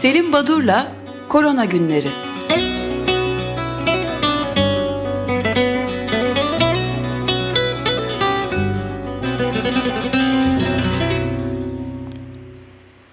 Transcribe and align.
Selim 0.00 0.32
Badur'la 0.32 0.92
Korona 1.28 1.64
Günleri. 1.64 2.08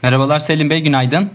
Merhabalar 0.04 0.40
Selim 0.40 0.70
Bey, 0.70 0.84
günaydın. 0.84 1.30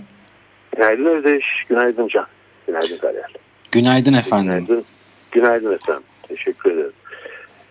Günaydın 0.76 1.04
Özdeş, 1.04 1.44
günaydın 1.68 2.08
Can. 2.08 2.26
Günaydın 2.66 2.98
Galer. 2.98 3.32
Günaydın 3.72 4.12
efendim. 4.12 4.66
Günaydın, 4.66 4.84
günaydın 5.32 5.72
efendim. 5.74 6.02
Teşekkür 6.28 6.70
ederim. 6.70 6.92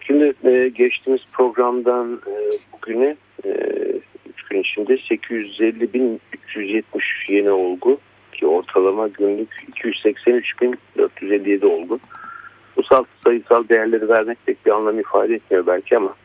Şimdi 0.02 0.34
e, 0.43 0.70
geçtiğimiz 0.70 1.21
programdan 1.31 2.21
e, 2.27 2.34
bugüne 2.73 3.16
e, 3.45 3.49
3 3.49 4.03
gün 4.51 4.61
içinde 4.61 4.93
850.370 4.93 6.81
yeni 7.27 7.51
olgu 7.51 7.99
ki 8.33 8.47
ortalama 8.47 9.07
günlük 9.07 9.49
283.457 9.75 11.65
olgu. 11.65 11.99
Bu 12.77 12.83
sayısal 13.23 13.67
değerleri 13.69 14.09
vermek 14.09 14.37
pek 14.45 14.65
bir 14.65 14.71
anlam 14.71 14.99
ifade 14.99 15.35
etmiyor 15.35 15.67
belki 15.67 15.97
ama 15.97 16.15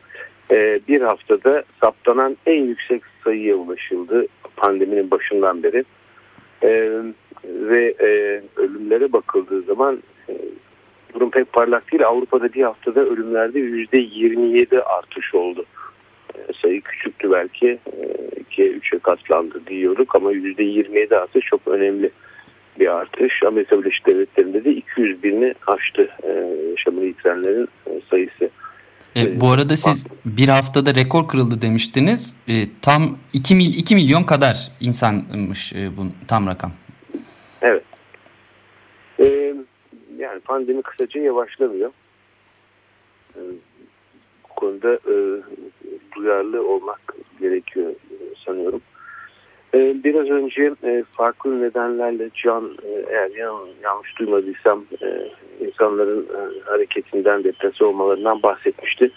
e, 0.51 0.79
bir 0.87 1.01
haftada 1.01 1.63
saptanan 1.81 2.37
en 2.45 2.63
yüksek 2.63 3.01
sayıya 3.23 3.55
ulaşıldı 3.55 4.27
pandeminin 4.55 5.11
başından 5.11 5.63
beri. 5.63 5.83
E, 6.63 6.91
ve 7.43 7.93
e, 7.99 8.41
ölümlere 8.55 9.13
bakıldığı 9.13 9.61
zaman 9.61 10.03
e, 10.29 10.33
durum 11.13 11.31
pek 11.31 11.53
parlak 11.53 11.91
değil. 11.91 12.05
Avrupa'da 12.05 12.53
bir 12.53 12.63
haftada 12.63 12.99
ölümlerde 12.99 13.59
%27 13.59 14.81
artış 14.81 15.35
oldu. 15.35 15.65
E, 16.35 16.39
sayı 16.61 16.81
küçüktü 16.81 17.31
belki. 17.31 17.67
E, 17.67 18.16
3'e 18.63 18.99
katlandı 18.99 19.61
diyorduk 19.67 20.15
ama 20.15 20.33
%27 20.33 21.15
artış 21.15 21.45
çok 21.45 21.67
önemli 21.67 22.11
bir 22.79 22.87
artış. 22.87 23.43
Amerika 23.43 23.81
Birleşik 23.81 24.07
Devletleri'nde 24.07 24.65
de 24.65 24.71
200 24.71 25.23
bini 25.23 25.53
aştı 25.67 26.09
e, 26.23 26.31
yaşamını 26.69 27.05
yitirenlerin 27.05 27.67
e, 27.87 28.01
sayısı. 28.09 28.49
E, 29.15 29.41
bu 29.41 29.51
arada 29.51 29.77
siz 29.77 30.05
bir 30.25 30.47
haftada 30.47 30.95
rekor 30.95 31.27
kırıldı 31.27 31.61
demiştiniz. 31.61 32.37
E, 32.47 32.53
tam 32.81 33.17
2, 33.33 33.55
mil, 33.55 33.77
2 33.77 33.95
milyon 33.95 34.23
kadar 34.23 34.71
insanmış 34.79 35.73
e, 35.73 35.97
bu 35.97 36.07
tam 36.27 36.47
rakam. 36.47 36.71
Evet. 37.61 37.83
E, 39.19 39.53
yani 40.17 40.39
pandemi 40.39 40.81
kısaca 40.81 41.21
yavaşlamıyor. 41.21 41.91
E, 43.35 43.39
bu 44.43 44.47
konuda 44.55 44.93
e, 44.93 45.15
duyarlı 46.15 46.69
olmak 46.69 47.15
gerekiyor 47.39 47.91
e, 47.91 48.06
sanıyorum. 48.47 48.81
E, 49.73 50.03
biraz 50.03 50.29
önce 50.29 50.71
e, 50.83 51.03
farklı 51.11 51.61
nedenlerle 51.61 52.29
can 52.43 52.77
e, 52.83 53.05
eğer 53.09 53.29
yan, 53.29 53.67
yanlış 53.83 54.19
duymadıysam 54.19 54.85
e, 55.01 55.07
insanların 55.65 56.23
e, 56.23 56.61
hareketinden 56.65 57.43
depresi 57.43 57.83
olmalarından 57.83 58.43
bahsetmişti. 58.43 59.11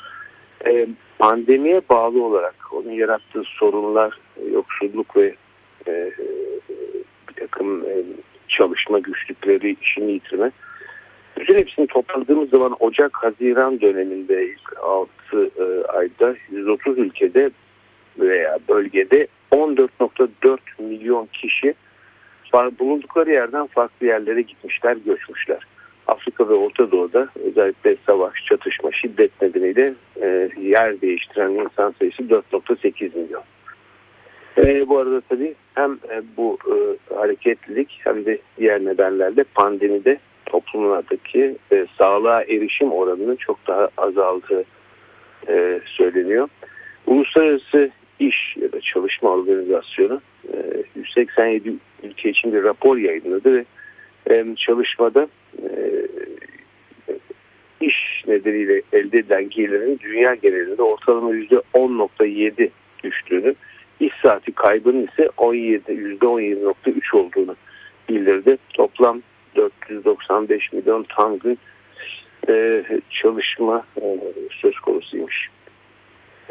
E, 0.66 0.86
pandemiye 1.18 1.82
bağlı 1.90 2.24
olarak 2.24 2.54
onun 2.72 2.90
yarattığı 2.90 3.42
sorunlar, 3.42 4.18
yoksulluk 4.52 5.16
ve 5.16 5.34
e, 5.86 6.10
bir 7.28 7.34
takım 7.34 7.84
e, 7.84 7.94
çalışma 8.48 8.98
güçlükleri, 8.98 9.76
işini 9.82 10.12
yitirme. 10.12 10.50
Bütün 11.40 11.54
hepsini 11.54 11.86
topladığımız 11.86 12.50
zaman 12.50 12.76
Ocak-Haziran 12.80 13.80
döneminde 13.80 14.46
ilk 14.46 14.76
6 14.82 15.10
e, 15.34 15.84
ayda 15.84 16.34
130 16.50 16.98
ülkede 16.98 17.50
veya 18.18 18.58
bölgede 18.68 19.26
14.4 19.52 20.58
milyon 20.78 21.28
kişi 21.32 21.74
bulundukları 22.78 23.30
yerden 23.30 23.66
farklı 23.66 24.06
yerlere 24.06 24.42
gitmişler, 24.42 24.96
göçmüşler. 25.06 25.66
Afrika 26.06 26.48
ve 26.48 26.54
Orta 26.54 26.90
Doğu'da 26.90 27.28
özellikle 27.44 27.96
savaş, 28.06 28.44
çatışma, 28.44 28.92
şiddet 28.92 29.42
nedeniyle 29.42 29.94
e, 30.22 30.50
yer 30.60 31.00
değiştiren 31.00 31.50
insan 31.50 31.94
sayısı 31.98 32.22
4.8 32.22 33.18
milyon. 33.18 33.42
E, 34.58 34.88
bu 34.88 34.98
arada 34.98 35.20
tabii 35.20 35.54
hem 35.74 35.92
e, 35.92 36.22
bu 36.36 36.58
e, 36.66 36.74
hareketlilik 37.14 38.00
hem 38.04 38.24
de 38.24 38.38
diğer 38.58 38.84
nedenlerle 38.84 39.44
pandemide 39.54 40.18
toplumlardaki 40.46 41.56
e, 41.72 41.86
sağlığa 41.98 42.42
erişim 42.42 42.92
oranının 42.92 43.36
çok 43.36 43.66
daha 43.66 43.88
azaldığı 43.96 44.64
e, 45.48 45.80
söyleniyor. 45.86 46.48
Uluslararası 47.06 47.90
İş 48.20 48.56
ya 48.56 48.72
da 48.72 48.80
Çalışma 48.80 49.30
Organizasyonu 49.30 50.20
e, 50.52 50.56
187 50.94 51.74
ülke 52.02 52.30
için 52.30 52.52
bir 52.52 52.62
rapor 52.62 52.96
yayınladı 52.96 53.54
ve 53.54 53.64
e, 54.30 54.56
çalışmada 54.56 55.28
e, 55.58 55.70
iş 57.80 58.24
nedeniyle 58.26 58.82
elde 58.92 59.18
edilen 59.18 59.48
gelirlerin 59.48 59.98
dünya 59.98 60.34
genelinde 60.34 60.82
ortalama 60.82 61.30
%10.7 61.30 62.70
düştüğünü 63.04 63.54
iş 64.00 64.12
saati 64.22 64.52
kaybının 64.52 65.06
ise 65.06 65.30
17 65.36 65.92
%17.3 65.92 67.16
olduğunu 67.16 67.56
bildirdi. 68.08 68.56
Toplam 68.74 69.22
495 69.56 70.72
milyon 70.72 71.06
e, 72.48 72.84
çalışma 73.10 73.86
e, 74.02 74.18
söz 74.50 74.78
konusuymuş. 74.78 75.48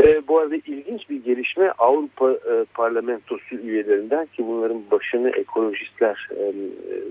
E, 0.04 0.28
bu 0.28 0.40
arada 0.40 0.56
ilginç 0.56 1.10
bir 1.10 1.24
gelişme 1.24 1.72
Avrupa 1.78 2.32
e, 2.32 2.66
Parlamentosu 2.74 3.56
üyelerinden 3.56 4.26
ki 4.26 4.48
bunların 4.48 4.82
başını 4.92 5.30
ekolojistler 5.30 6.28
e, 6.32 6.54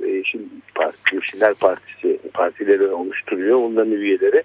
ve 0.03 0.11
Yeşil 0.11 0.41
Parti, 0.75 1.15
Yeşiller 1.15 1.55
Partisi 1.55 2.19
partileri 2.35 2.89
oluşturuyor. 2.89 3.59
Onların 3.59 3.93
üyeleri 3.93 4.43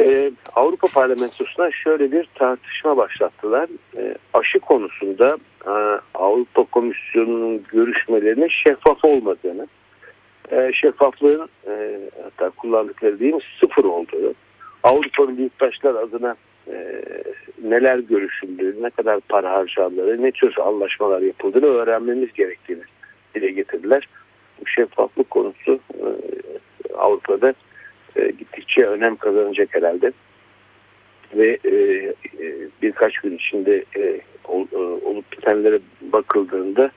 ee, 0.00 0.32
Avrupa 0.56 0.88
Parlamentosu'na 0.88 1.70
şöyle 1.70 2.12
bir 2.12 2.28
tartışma 2.34 2.96
başlattılar. 2.96 3.68
Ee, 3.98 4.14
aşı 4.34 4.60
konusunda 4.60 5.38
e, 5.66 6.00
Avrupa 6.14 6.64
Komisyonu'nun 6.64 7.62
görüşmelerinin 7.72 8.48
şeffaf 8.48 9.04
olmadığını, 9.04 9.66
e, 10.50 10.70
şeffaflığın 10.72 11.48
e, 11.68 12.00
hatta 12.22 12.50
kullandıkları 12.50 13.20
değil 13.20 13.34
mi 13.34 13.40
sıfır 13.60 13.84
olduğunu, 13.84 14.34
Avrupa'nın 14.82 15.36
yurttaşlar 15.36 15.94
adına 15.94 16.36
e, 16.70 17.02
neler 17.62 17.98
görüşüldüğü, 17.98 18.82
ne 18.82 18.90
kadar 18.90 19.20
para 19.20 19.52
harcandığı, 19.52 20.22
ne 20.22 20.30
tür 20.30 20.54
anlaşmalar 20.58 21.20
yapıldığını 21.20 21.66
öğrenmemiz 21.66 22.32
gerektiğini 22.32 22.82
dile 23.34 23.50
getirdiler. 23.50 24.08
Bu 24.60 24.66
şeffaflık 24.66 25.30
konusu 25.30 25.80
e, 25.94 26.06
Avrupa'da 26.94 27.54
e, 28.16 28.30
gittikçe 28.30 28.86
önem 28.86 29.16
kazanacak 29.16 29.68
herhalde. 29.74 30.12
Ve 31.34 31.58
e, 31.64 31.74
birkaç 32.82 33.18
gün 33.18 33.36
içinde 33.36 33.84
ol, 34.44 34.66
olup 35.04 35.32
bitenlere 35.32 35.78
bakıldığında 36.00 36.90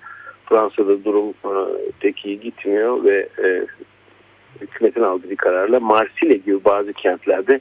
Fransa'da 0.46 1.03
durum 1.03 1.30
e, 1.30 1.51
pek 2.00 2.25
iyi 2.25 2.40
gitmiyor 2.40 3.03
ve 3.03 3.30
hükümetin 4.62 5.01
aldığı 5.01 5.36
kararla 5.36 5.80
Marsilya 5.80 6.36
gibi 6.36 6.66
bazı 6.66 6.94
kentlerde 6.94 7.59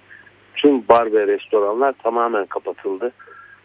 tüm 0.59 0.89
bar 0.89 1.13
ve 1.13 1.27
restoranlar 1.27 1.93
tamamen 2.03 2.47
kapatıldı. 2.47 3.13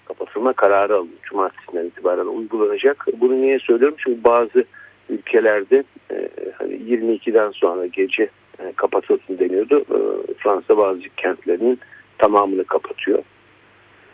Kapatılma 0.06 0.54
kararı 0.54 0.96
alındı. 0.96 1.14
Cumartesinden 1.24 1.86
itibaren 1.86 2.26
uygulanacak. 2.26 3.06
Bunu 3.22 3.42
niye 3.42 3.60
söylüyorum? 3.60 3.98
Çünkü 4.04 4.24
bazı 4.24 4.66
ülkelerde 5.10 5.84
e, 6.12 6.30
hani 6.58 6.74
22'den 6.74 7.52
sonra 7.52 7.86
gece 7.86 8.30
e, 8.60 8.74
kapatılsın 8.76 9.40
deniyordu. 9.40 9.80
E, 9.80 10.34
Fransa 10.34 10.78
bazı 10.78 11.02
kentlerinin 11.18 11.80
tamamını 12.18 12.64
kapatıyor. 12.64 13.24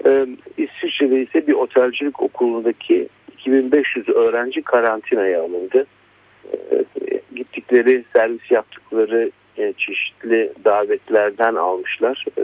E, 0.05 0.27
İsviçre'de 0.57 1.21
ise 1.21 1.47
bir 1.47 1.53
otelcilik 1.53 2.21
okulundaki 2.21 3.09
2500 3.33 4.09
öğrenci 4.09 4.61
karantinaya 4.61 5.43
alındı. 5.43 5.85
E, 6.53 6.85
gittikleri, 7.35 8.03
servis 8.13 8.51
yaptıkları 8.51 9.31
e, 9.59 9.73
çeşitli 9.77 10.53
davetlerden 10.65 11.55
almışlar 11.55 12.25
e, 12.37 12.43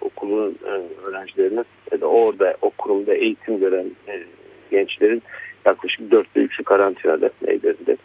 okulun 0.00 0.58
e, 0.66 1.04
öğrencilerini 1.06 1.64
ya 1.92 2.00
da 2.00 2.06
orada 2.06 2.56
o 2.62 2.70
kurumda 2.70 3.14
eğitim 3.14 3.60
gören 3.60 3.86
e, 4.08 4.22
gençlerin 4.70 5.22
yaklaşık 5.66 6.10
dörtte 6.10 6.40
üçü 6.40 6.62
karantinada 6.64 7.30
evlerinde. 7.46 7.96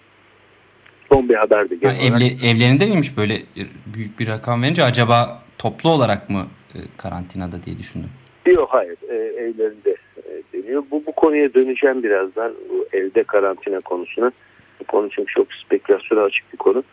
Son 1.12 1.30
bir 1.30 1.36
haber 1.36 1.70
de 1.70 1.76
yani 1.82 1.98
evli, 2.06 2.48
evlerinde 2.48 2.86
miymiş 2.86 3.18
böyle 3.18 3.42
büyük 3.96 4.20
bir 4.20 4.28
rakam 4.28 4.64
verince 4.64 4.84
acaba 4.84 5.44
toplu 5.58 5.90
olarak 5.90 6.30
mı 6.30 6.48
e, 6.76 6.80
karantinada 6.98 7.64
diye 7.64 7.80
düşündüm. 7.80 8.10
Yok 8.46 8.70
hayır 8.72 8.98
e, 9.10 9.16
evlerinde 9.16 9.96
e, 10.18 10.32
deniyor. 10.54 10.84
Bu, 10.92 11.04
bu 11.06 11.12
konuya 11.12 11.54
döneceğim 11.54 12.04
birazdan 12.04 12.54
bu 12.70 12.88
evde 12.98 13.24
karantina 13.24 13.80
konusuna. 13.80 14.32
Bu 14.80 14.84
konu 14.84 15.10
çünkü 15.10 15.34
çok 15.34 15.48
spekülasyona 15.66 16.22
açık 16.22 16.54
bir 16.54 16.58
konu. 16.58 16.84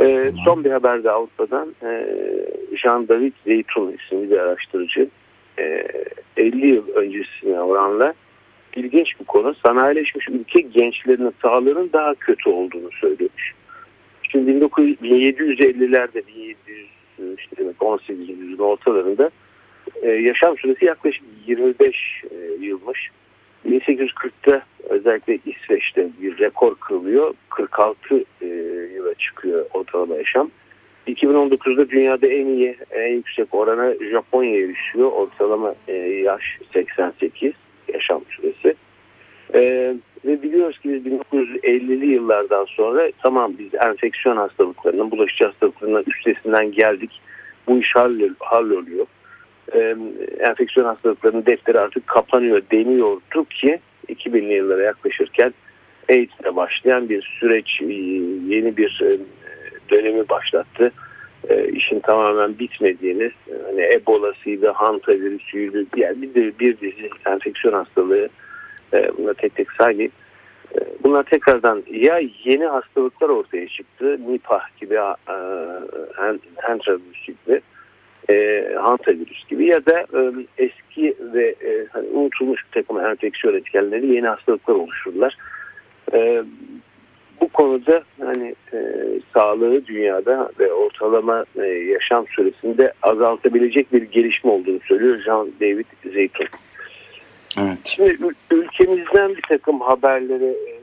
E, 0.00 0.32
Son 0.44 0.64
bir 0.64 0.70
haber 0.70 1.04
de 1.04 1.10
Avrupa'dan 1.10 1.74
e, 1.82 2.06
Jean-David 2.76 3.32
Zeytun 3.44 3.92
isimli 3.92 4.30
bir 4.30 4.38
araştırıcı 4.38 5.08
e, 5.58 5.86
50 6.36 6.70
yıl 6.70 6.88
öncesine 6.88 7.60
oranla 7.60 8.14
ilginç 8.76 9.20
bir 9.20 9.24
konu. 9.24 9.54
Sanayileşmiş 9.54 10.28
ülke 10.28 10.60
gençlerinin 10.60 11.34
sağlığının 11.42 11.90
daha 11.92 12.14
kötü 12.14 12.50
olduğunu 12.50 12.90
söylemiş. 13.00 13.52
Şimdi 14.22 14.50
1750'lerde 14.50 16.26
1700 16.26 16.88
işte 17.38 17.56
demek 17.56 17.82
18. 17.82 18.28
yüzyılın 18.28 18.58
ortalarında 18.58 19.30
e, 20.02 20.10
yaşam 20.10 20.58
süresi 20.58 20.84
yaklaşık 20.84 21.22
25 21.46 22.22
e, 22.30 22.64
yılmış. 22.64 23.10
1840'ta 23.66 24.62
özellikle 24.88 25.38
İsveç'te 25.46 26.08
bir 26.22 26.38
rekor 26.38 26.74
kırılıyor. 26.74 27.34
46 27.50 28.24
e, 28.40 28.46
yıla 28.94 29.14
çıkıyor 29.14 29.66
ortalama 29.74 30.14
yaşam. 30.14 30.50
2019'da 31.06 31.90
dünyada 31.90 32.26
en 32.26 32.46
iyi, 32.46 32.76
en 32.90 33.12
yüksek 33.12 33.54
orana 33.54 33.94
Japonya 34.10 34.60
erişiyor. 34.60 35.12
Ortalama 35.12 35.74
e, 35.88 35.92
yaş 35.92 36.58
88 36.72 37.52
yaşam 37.92 38.22
süresi. 38.30 38.74
E, 39.54 39.94
ve 40.24 40.42
biliyoruz 40.42 40.78
ki 40.78 40.88
biz 40.88 41.12
1950'li 41.12 42.06
yıllardan 42.06 42.64
sonra 42.64 43.10
tamam 43.22 43.52
biz 43.58 43.74
enfeksiyon 43.74 44.36
hastalıklarının, 44.36 45.10
bulaşıcı 45.10 45.44
hastalıklarının 45.44 46.04
üstesinden 46.06 46.72
geldik. 46.72 47.20
Bu 47.68 47.78
iş 47.78 47.96
halloluyor. 48.40 49.06
E, 49.74 49.96
enfeksiyon 50.38 50.86
hastalıklarının 50.86 51.46
defteri 51.46 51.80
artık 51.80 52.06
kapanıyor 52.06 52.62
deniyordu 52.70 53.44
ki 53.50 53.80
2000'li 54.08 54.54
yıllara 54.54 54.82
yaklaşırken 54.82 55.54
AIDS'le 56.10 56.56
başlayan 56.56 57.08
bir 57.08 57.22
süreç 57.40 57.80
e, 57.82 57.92
yeni 58.54 58.76
bir 58.76 59.02
e, 59.04 59.18
dönemi 59.90 60.28
başlattı. 60.28 60.92
E, 61.48 61.68
işin 61.68 62.00
tamamen 62.00 62.58
bitmediğini, 62.58 63.30
hani 63.66 63.80
Ebola'sıydı, 63.80 64.70
Hanta 64.70 65.12
virüsüydü, 65.12 65.86
yani 65.96 66.22
bir, 66.22 66.34
de, 66.34 66.58
bir 66.58 66.80
dizi 66.80 67.10
enfeksiyon 67.26 67.74
hastalığı 67.74 68.28
e, 68.92 69.10
bunlar 69.18 69.34
tek 69.34 69.54
tek 69.54 69.72
saymayayım. 69.72 70.12
E, 70.74 70.78
bunlar 71.04 71.22
tekrardan 71.22 71.82
ya 71.90 72.20
yeni 72.44 72.66
hastalıklar 72.66 73.28
ortaya 73.28 73.68
çıktı, 73.68 74.18
Nipah 74.28 74.76
gibi, 74.80 74.94
e, 74.94 75.36
Hantavirüs 76.62 77.26
gibi, 77.26 77.60
e, 78.30 78.68
Hantavirüs 78.80 79.48
gibi 79.48 79.66
ya 79.66 79.86
da 79.86 80.00
e, 80.00 80.32
eski 80.58 81.14
ve 81.20 81.48
e, 81.48 81.86
hani 81.92 82.08
unutulmuş 82.08 82.64
bir 82.66 82.82
takım 82.82 83.00
enfeksiyon 83.00 83.54
etkenleri 83.54 84.06
yeni 84.14 84.26
hastalıklar 84.26 84.74
oluşturdular. 84.74 85.36
E, 86.12 86.42
bu 87.40 87.48
konuda 87.48 88.02
hani 88.20 88.54
e, 88.72 88.78
sağlığı 89.34 89.86
dünyada 89.86 90.50
ve 90.58 90.72
ortalama 90.72 91.44
e, 91.56 91.66
yaşam 91.66 92.26
süresinde 92.28 92.92
azaltabilecek 93.02 93.92
bir 93.92 94.02
gelişme 94.02 94.50
olduğunu 94.50 94.80
söylüyor 94.80 95.22
Jean 95.24 95.52
David 95.60 95.86
Zeytun. 96.12 96.46
Evet. 97.58 97.78
Şimdi 97.84 98.16
ülkemizden 98.50 99.36
bir 99.36 99.42
takım 99.48 99.80
haberlere 99.80 100.46
e, 100.46 100.80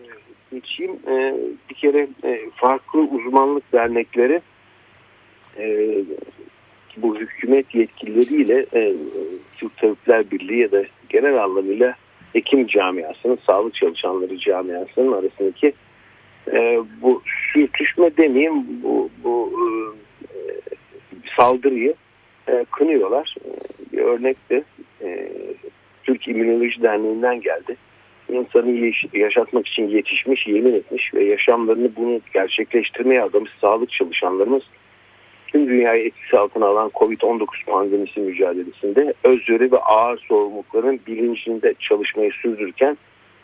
geçeyim. 0.51 0.91
E, 1.07 1.35
bir 1.69 1.75
kere 1.75 2.07
e, 2.23 2.39
farklı 2.55 2.99
uzmanlık 2.99 3.73
dernekleri 3.73 4.41
e, 5.57 5.95
bu 6.97 7.19
hükümet 7.19 7.75
yetkilileriyle 7.75 8.65
e, 8.73 8.93
Türk 9.57 9.77
Tabipler 9.77 10.31
Birliği 10.31 10.61
ya 10.61 10.71
da 10.71 10.83
genel 11.09 11.43
anlamıyla 11.43 11.95
hekim 12.33 12.67
camiasının, 12.67 13.39
sağlık 13.47 13.75
çalışanları 13.75 14.39
camiasının 14.39 15.11
arasındaki 15.11 15.73
e, 16.51 16.79
bu 17.01 17.21
sürtüşme 17.53 18.17
demeyeyim 18.17 18.83
bu, 18.83 19.09
bu 19.23 19.53
e, 20.23 20.37
saldırıyı 21.37 21.93
e, 22.47 22.65
kınıyorlar. 22.71 23.35
E, 23.45 23.49
bir 23.93 24.01
örnek 24.01 24.49
de 24.49 24.63
e, 25.01 25.29
Türk 26.03 26.27
İmmünoloji 26.27 26.81
Derneği'nden 26.81 27.41
geldi. 27.41 27.75
İnsanı 28.29 28.91
yaşatmak 29.13 29.67
için 29.67 29.87
yetişmiş, 29.87 30.47
yemin 30.47 30.73
etmiş 30.73 31.13
ve 31.13 31.23
yaşamlarını 31.23 31.95
bunu 31.95 32.21
gerçekleştirmeye 32.33 33.21
adamış 33.21 33.51
sağlık 33.61 33.91
çalışanlarımız 33.91 34.63
tüm 35.63 35.77
dünyayı 35.77 36.05
etkisi 36.05 36.37
altına 36.37 36.65
alan 36.65 36.89
COVID-19 36.89 37.45
pandemisi 37.67 38.19
mücadelesinde 38.19 39.13
özveri 39.23 39.71
ve 39.71 39.77
ağır 39.77 40.17
sorumlulukların 40.17 40.99
bilincinde 41.07 41.73
çalışmayı 41.79 42.31
sürdürürken 42.31 42.97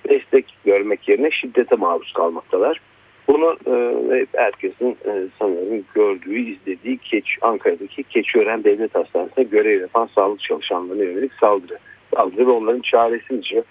destek 0.10 0.46
görmek 0.66 1.10
yerine 1.10 1.32
şiddete 1.32 1.76
maruz 1.76 2.14
kalmaktalar. 2.14 2.82
Bunu 3.28 3.58
e, 3.68 4.26
herkesin 4.36 4.98
e, 5.06 5.28
sanıyorum 5.40 5.84
gördüğü, 5.96 6.40
izlediği 6.40 6.98
Keç, 6.98 7.38
Ankara'daki 7.42 8.04
Keçiören 8.04 8.64
Devlet 8.64 8.96
Hastanesi'ne 8.96 9.44
görev 9.44 9.82
yapan 9.82 10.10
sağlık 10.16 10.42
çalışanlarına 10.42 11.04
yönelik 11.04 11.34
saldırı. 11.34 11.78
Saldırı 12.16 12.48
ve 12.48 12.52
onların 12.52 12.82
çaresizce 12.82 13.64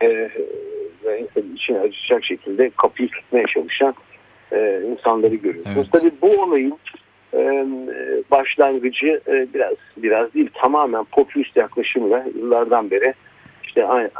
e, 0.00 0.08
ve 1.04 1.20
insanın 1.20 1.54
içine 1.54 1.78
acıcak 1.80 2.24
şekilde 2.24 2.70
kapıyı 2.76 3.08
tutmaya 3.08 3.46
çalışan 3.46 3.94
e, 4.52 4.82
insanları 4.90 5.34
görüyorsunuz. 5.34 5.88
Evet. 5.92 5.92
Tabii 5.92 6.12
bu 6.22 6.42
olayın 6.42 6.78
başlangıcı 8.30 9.20
e, 9.28 9.46
biraz 9.54 9.74
biraz 9.96 10.34
değil 10.34 10.50
tamamen 10.54 11.04
popülist 11.04 11.56
yaklaşımla 11.56 12.26
yıllardan 12.34 12.90
beri 12.90 13.14
işte 13.64 13.80
e, 13.80 14.10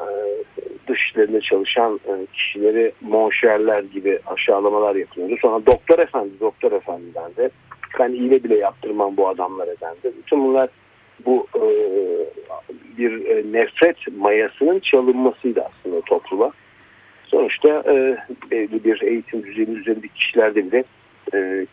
dış 0.88 1.12
çalışan 1.42 2.00
e, 2.08 2.26
kişileri 2.32 2.92
monşerler 3.00 3.82
gibi 3.82 4.18
aşağılamalar 4.26 4.96
yapıyordu. 4.96 5.34
Sonra 5.42 5.66
doktor 5.66 5.98
efendi, 5.98 6.40
doktor 6.40 6.72
efendiden 6.72 7.36
de 7.36 7.50
ben 7.98 8.12
iğne 8.12 8.44
bile 8.44 8.56
yaptırmam 8.56 9.16
bu 9.16 9.28
adamlara 9.28 9.74
dendi. 9.80 10.16
Bütün 10.18 10.44
bunlar 10.44 10.68
bu 11.26 11.46
bir 12.98 13.12
nefret 13.52 13.96
mayasının 14.16 14.78
çalınmasıydı 14.78 15.64
aslında 15.64 16.00
topluma. 16.00 16.52
Sonuçta 17.24 17.84
belli 18.50 18.84
bir 18.84 19.02
eğitim 19.02 19.42
düzeyinin 19.42 19.74
üzerindeki 19.74 20.14
kişilerde 20.14 20.66
bile 20.66 20.84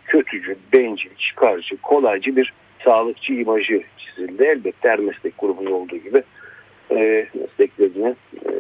kötücü, 0.06 0.58
bencil, 0.74 1.16
çıkarcı, 1.18 1.78
kolaycı 1.78 2.36
bir 2.36 2.54
sağlıkçı 2.86 3.34
imajı 3.34 3.84
çizildi. 3.98 4.44
Elbette 4.44 4.90
her 4.90 5.00
meslek 5.00 5.38
grubunda 5.38 5.74
olduğu 5.74 5.98
gibi 5.98 6.24
e, 6.92 7.28
mesleklerini 7.34 8.16
e, 8.46 8.52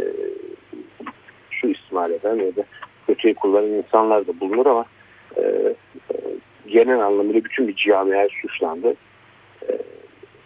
su 1.52 1.68
istimal 1.68 2.12
eden 2.12 2.36
ya 2.36 2.56
da 2.56 2.64
kötüye 3.08 3.34
kullanan 3.34 3.70
insanlar 3.70 4.28
da 4.28 4.40
bulunur 4.40 4.66
ama 4.66 4.86
e, 5.38 5.42
e, 5.42 6.16
genel 6.68 7.00
anlamıyla 7.00 7.44
bütün 7.44 7.68
bir 7.68 7.76
camiaya 7.76 8.28
suçlandı. 8.42 8.96
E, 9.70 9.72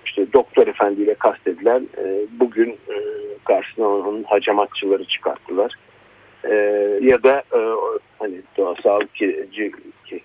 işte 0.05 0.33
doktor 0.33 0.67
efendiyle 0.67 1.13
kastedilen 1.13 1.87
e, 1.97 2.25
bugün 2.39 2.69
e, 2.69 2.95
karşısına 3.43 3.87
onun 3.87 4.23
hacamatçıları 4.23 5.05
çıkarttılar. 5.05 5.73
E, 6.43 6.53
ya 7.01 7.23
da 7.23 7.43
e, 7.53 7.59
hani 8.19 8.35
doğa 8.57 8.75
sağlık 8.83 9.09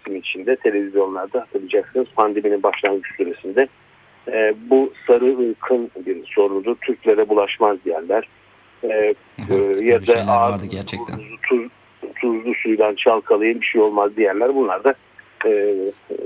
kesim 0.05 0.17
içinde 0.17 0.57
televizyonlarda 0.57 1.41
hatırlayacaksınız 1.41 2.07
pandeminin 2.17 2.63
başlangıç 2.63 3.07
süresinde 3.17 3.69
e, 4.29 4.55
bu 4.71 4.93
sarı 5.07 5.51
ırkın 5.51 5.91
bir 6.07 6.27
sorunudur. 6.27 6.77
Türklere 6.77 7.29
bulaşmaz 7.29 7.79
diyenler. 7.85 8.29
E, 8.83 8.89
evet, 8.89 9.17
e, 9.81 9.85
ya 9.85 10.07
da 10.07 10.33
ağır 10.33 10.65
gerçekten. 10.65 11.21
Tuz, 11.49 11.63
tuzlu 12.21 12.55
suydan 12.55 12.95
çalkalayın 12.95 13.61
bir 13.61 13.67
şey 13.67 13.81
olmaz 13.81 14.17
diyenler. 14.17 14.55
Bunlar 14.55 14.85
da 14.85 14.95
e, 15.45 15.51
e, 15.51 16.17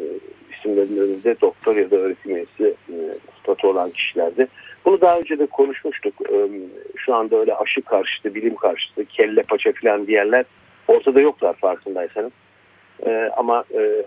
isimlerinin 0.53 1.01
önünde 1.01 1.41
doktor 1.41 1.77
ya 1.77 1.91
da 1.91 1.97
öğretim 1.97 2.37
üyesi 2.37 2.75
e, 2.89 2.97
statü 3.43 3.67
olan 3.67 3.91
kişilerdi. 3.91 4.47
Bunu 4.85 5.01
daha 5.01 5.19
önce 5.19 5.39
de 5.39 5.47
konuşmuştuk. 5.47 6.15
E, 6.33 6.49
şu 6.97 7.15
anda 7.15 7.37
öyle 7.37 7.55
aşı 7.55 7.83
karşıtı, 7.83 8.35
bilim 8.35 8.55
karşıtı, 8.55 9.05
kelle 9.05 9.43
paça 9.43 9.73
falan 9.83 10.07
diyenler 10.07 10.45
ortada 10.89 11.21
yoklar 11.21 11.57
farkındaysanız. 11.57 12.33
E, 13.07 13.31
ama 13.37 13.65
e 13.75 14.05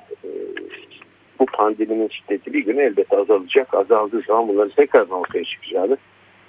bu 1.39 1.45
pandeminin 1.45 2.07
şiddeti 2.07 2.53
bir 2.53 2.65
gün 2.65 2.77
elbette 2.77 3.17
azalacak. 3.17 3.73
Azaldığı 3.73 4.21
zaman 4.21 4.47
bunların 4.47 4.71
tekrardan 4.75 5.19
ortaya 5.19 5.43
çıkacağını 5.43 5.97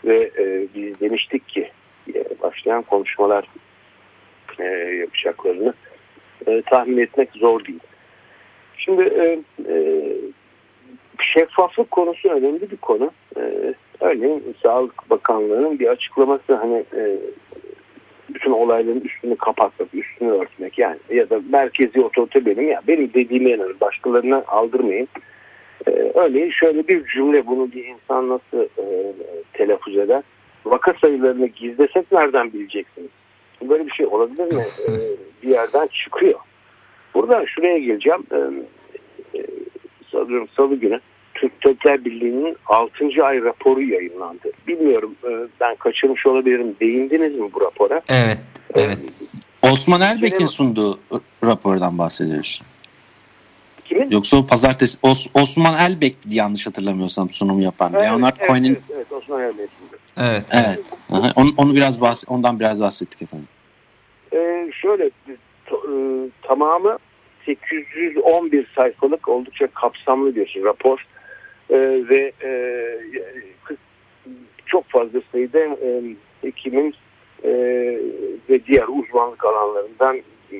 ve 0.05 0.31
e, 0.39 0.67
biz 0.75 1.01
demiştik 1.01 1.49
ki 1.49 1.71
e, 2.15 2.25
başlayan 2.43 2.83
konuşmalar 2.83 3.49
e, 4.59 4.65
yapacaklarını 4.75 5.75
e, 6.47 6.63
tahmin 6.63 6.99
etmek 6.99 7.31
zor 7.35 7.65
değil. 7.65 7.81
Şimdi 8.77 9.03
e, 9.03 9.39
e, 9.69 9.77
şeffaflık 11.21 11.91
konusu 11.91 12.29
önemli 12.29 12.71
bir 12.71 12.77
konu. 12.77 13.11
E, 13.37 13.75
örneğin 14.01 14.57
Sağlık 14.63 15.11
Bakanlığı'nın 15.11 15.79
bir 15.79 15.87
açıklaması 15.87 16.55
hani 16.55 16.85
e, 16.97 17.17
bütün 18.35 18.51
olayların 18.51 19.01
üstünü 19.01 19.37
kapatmak, 19.37 19.95
üstünü 19.95 20.31
örtmek 20.31 20.79
yani 20.79 20.97
ya 21.11 21.31
da 21.31 21.41
merkezi 21.51 22.01
otorite 22.01 22.47
benim 22.47 22.69
ya 22.69 22.83
benim 22.89 23.15
dediğime 23.15 23.51
inanın 23.51 23.81
başkalarına 23.81 24.45
aldırmayın. 24.47 25.09
Ee, 25.87 25.91
örneğin 26.15 26.51
şöyle 26.51 26.89
bir 26.89 27.07
cümle 27.07 27.47
bunu 27.47 27.73
bir 27.73 27.85
insan 27.85 28.29
nasıl 28.29 28.63
e, 28.79 29.13
telaffuz 29.53 29.97
eder? 29.97 30.23
Vaka 30.65 30.95
sayılarını 31.01 31.47
gizlesek 31.47 32.13
nereden 32.13 32.53
bileceksiniz? 32.53 33.11
Böyle 33.63 33.87
bir 33.87 33.93
şey 33.93 34.07
olabilir 34.07 34.53
mi? 34.53 34.65
Ee, 34.89 34.93
bir 35.43 35.49
yerden 35.49 35.87
çıkıyor. 35.87 36.39
Buradan 37.15 37.45
şuraya 37.45 37.79
geleceğim. 37.79 38.23
Ee, 38.33 38.39
e, 39.39 39.47
sanıyorum 40.13 40.49
salı 40.57 40.75
günü 40.75 41.01
Tabipler 41.49 42.05
Birliği'nin 42.05 42.57
6. 42.67 43.25
ay 43.25 43.43
raporu 43.43 43.83
yayınlandı. 43.83 44.51
Bilmiyorum 44.69 45.15
e, 45.25 45.31
ben 45.61 45.77
kaçırmış 45.77 46.27
olabilirim. 46.27 46.77
Değindiniz 46.81 47.35
mi 47.35 47.53
bu 47.55 47.61
rapora? 47.61 48.01
Evet, 48.09 48.39
evet. 48.75 48.99
Osman 49.63 50.01
Elbek'in 50.01 50.47
sunduğu 50.47 50.99
rapordan 51.45 51.99
bahsediyoruz. 51.99 52.63
Kimin? 53.85 54.11
Yoksa 54.11 54.37
o 54.37 54.47
pazartesi 54.47 54.99
Os, 55.03 55.27
Osman 55.35 55.91
Elbek 55.91 56.17
yanlış 56.31 56.67
hatırlamıyorsam 56.67 57.31
sunum 57.31 57.61
yapan. 57.61 57.93
Evet, 57.95 58.05
Leonard 58.05 58.37
evet, 58.39 58.49
Cohen'in 58.49 58.73
evet, 58.73 58.83
evet, 58.97 59.13
Osman 59.13 59.43
Elbek'in. 59.43 59.69
Evet. 60.17 60.45
Evet. 60.51 60.93
Aha, 61.11 61.33
onu, 61.37 61.53
onu 61.57 61.75
biraz 61.75 62.01
bahs 62.01 62.25
ondan 62.29 62.61
biraz 62.61 62.81
bahsettik 62.81 63.23
efendim. 63.23 63.49
Ee, 64.33 64.71
şöyle 64.83 65.05
e, 65.05 65.11
tamamı 66.43 66.99
811 67.47 68.67
sayfalık 68.77 69.29
oldukça 69.29 69.67
kapsamlı 69.67 70.37
bir 70.37 70.61
rapor 70.65 71.07
Ee, 71.71 72.03
ve 72.09 72.33
e, 72.45 72.53
çok 74.67 74.89
fazla 74.89 75.21
sayıda 75.33 75.59
e, 75.59 76.03
hekimin 76.41 76.95
e, 77.45 77.51
ve 78.51 78.67
diğer 78.67 78.87
uzmanlık 78.89 79.45
alanlarından 79.45 80.17
e, 80.53 80.57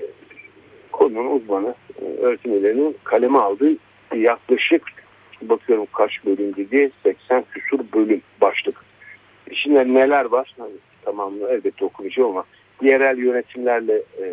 konunun 0.93 1.41
uzmanı 1.41 1.75
e, 2.03 2.05
öğretim 2.05 2.95
kaleme 3.05 3.39
aldığı 3.39 3.77
yaklaşık 4.17 4.83
bakıyorum 5.43 5.87
kaç 5.93 6.25
bölüm 6.27 6.57
dedi 6.57 6.91
80 7.03 7.45
küsur 7.53 7.81
bölüm 7.95 8.23
başlık. 8.41 8.85
İçinde 9.51 9.95
neler 9.95 10.25
var? 10.25 10.55
Hani, 10.59 10.73
tamamını 11.05 11.49
elbette 11.49 11.85
okuyacağım 11.85 12.31
ama 12.31 12.45
yerel 12.83 13.19
yönetimlerle 13.19 13.95
e, 13.95 14.25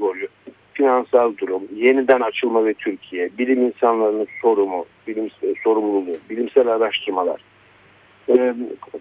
rolü, 0.00 0.28
finansal 0.74 1.36
durum, 1.36 1.62
yeniden 1.74 2.20
açılma 2.20 2.64
ve 2.64 2.74
Türkiye, 2.74 3.30
bilim 3.38 3.62
insanlarının 3.62 4.26
sorumu, 4.42 4.86
bilim 5.06 5.30
sorumluluğu, 5.64 6.16
bilimsel 6.30 6.68
araştırmalar, 6.68 7.40
e, 8.28 8.54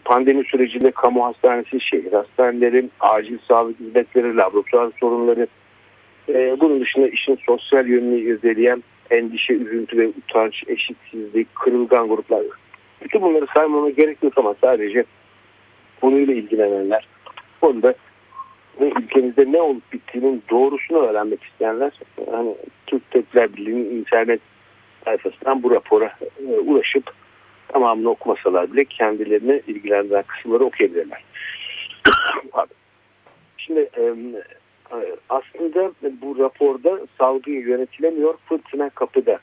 pandemi 0.06 0.44
sürecinde 0.44 0.92
kamu 0.92 1.26
hastanesi, 1.26 1.82
şehir 1.82 2.14
hastaneleri, 2.14 2.90
acil 3.00 3.38
sağlık 3.48 3.80
hizmetleri, 3.80 4.38
laboratuvar 4.38 4.92
sorunları, 5.00 5.48
e, 6.30 6.58
bunun 6.60 6.82
dışında 6.82 7.08
işin 7.08 7.40
sosyal 7.46 7.88
yönünü 7.88 8.20
irdeleyen 8.20 8.84
endişe, 9.12 9.54
üzüntü 9.54 9.98
ve 9.98 10.08
utanç, 10.08 10.64
eşitsizlik, 10.68 11.56
kırılgan 11.56 12.08
gruplar. 12.08 12.42
Bütün 13.04 13.22
bunları 13.22 13.46
saymama 13.54 13.90
gerek 13.90 14.24
yok 14.24 14.34
ama 14.38 14.56
sadece 14.62 15.04
konuyla 16.02 16.34
ilgilenenler, 16.34 17.08
konuda 17.62 17.94
ve 18.82 18.92
ülkemizde 19.00 19.52
ne 19.52 19.62
olup 19.62 19.94
bittiğinin 19.94 20.44
doğrusunu 20.50 20.98
öğrenmek 20.98 21.44
isteyenler 21.44 21.92
hani 22.32 22.56
Türk 22.88 23.12
Tabipler 23.12 23.54
Birliği'nin 23.54 24.00
internet 24.00 24.40
sayfasından 25.06 25.64
bu 25.64 25.72
rapora 25.72 26.16
e, 26.50 26.60
ulaşıp 26.60 27.12
tamamını 27.68 28.10
okumasalar 28.10 28.74
bile 28.74 28.86
kendilerini 28.86 29.62
ilgilendiren 29.68 30.24
kısımları 30.24 30.64
okuyabilirler. 30.64 31.24
Şimdi 33.58 33.90
e, 33.98 34.14
aslında 35.30 35.92
bu 36.22 36.40
raporda 36.40 37.00
salgı 37.18 37.52
yönetilemiyor 37.52 38.38
fırtına 38.46 38.90
kapıda 38.90 39.40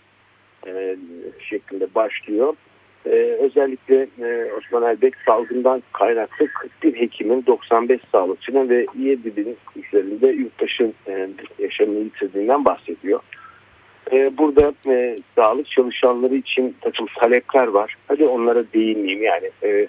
e, 0.66 0.96
şeklinde 1.48 1.94
başlıyor. 1.94 2.54
Ee, 3.06 3.36
özellikle 3.40 4.06
e, 4.22 4.52
Osman 4.58 4.82
Elbek 4.82 5.14
salgından 5.26 5.82
kaynaklı 5.92 6.46
41 6.46 7.00
hekimin 7.00 7.46
95 7.46 8.00
sağlıkçının 8.12 8.68
ve 8.68 8.86
7 8.98 9.36
bin 9.36 9.56
üzerinde 9.76 10.28
yurttaşın 10.28 10.94
e, 11.08 11.28
yaşamını 11.58 11.98
yitirdiğinden 11.98 12.64
bahsediyor. 12.64 13.20
E, 14.12 14.38
burada 14.38 14.72
e, 14.86 15.16
sağlık 15.34 15.66
çalışanları 15.66 16.34
için 16.34 16.76
takım 16.80 17.06
talepler 17.18 17.66
var. 17.66 17.96
Hadi 18.08 18.24
onlara 18.24 18.64
değinmeyeyim 18.74 19.22
yani 19.22 19.50
e, 19.62 19.86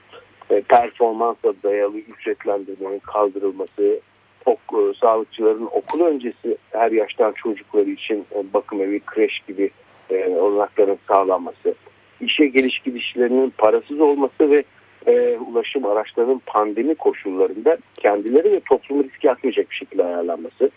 e, 0.50 0.62
performansa 0.62 1.54
dayalı 1.64 1.98
ücretlendirmenin 1.98 3.00
kaldırılması, 3.00 4.00
ok, 4.46 4.60
e, 4.74 5.00
sağlıkçıların 5.00 5.70
okul 5.72 6.02
öncesi 6.02 6.58
her 6.72 6.92
yaştan 6.92 7.32
çocukları 7.32 7.90
için 7.90 8.26
e, 8.36 8.54
bakım 8.54 8.82
evi, 8.82 9.00
kreş 9.00 9.40
gibi 9.48 9.70
e, 10.10 10.28
olanakların 10.30 10.98
sağlanması, 11.08 11.76
işe 12.22 12.48
geliş 12.48 12.80
gidişlerinin 12.80 13.54
parasız 13.58 14.00
olması 14.00 14.52
ve 14.52 14.64
e, 15.08 15.38
ulaşım 15.38 15.86
araçlarının 15.86 16.42
pandemi 16.46 16.96
koşullarında 16.96 17.78
kendileri 17.98 18.52
ve 18.52 18.60
toplumu 18.60 19.04
riske 19.04 19.32
atmayacak 19.32 19.72
bir 19.72 19.76
şekilde 19.76 20.04
ayarlanması, 20.04 20.72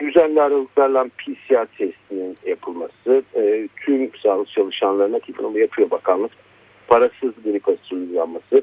düzenli 0.00 0.42
aralıklarla 0.42 1.04
PCR 1.04 1.66
testinin 1.78 2.34
yapılması, 2.46 3.22
e, 3.34 3.68
tüm 3.76 4.10
sağlık 4.22 4.48
çalışanlarına 4.48 5.18
ki 5.18 5.32
bunu 5.38 5.58
yapıyor 5.58 5.90
bakanlık, 5.90 6.32
parasız 6.88 7.32
aşısı 7.44 7.94
uygulanması, 7.94 8.62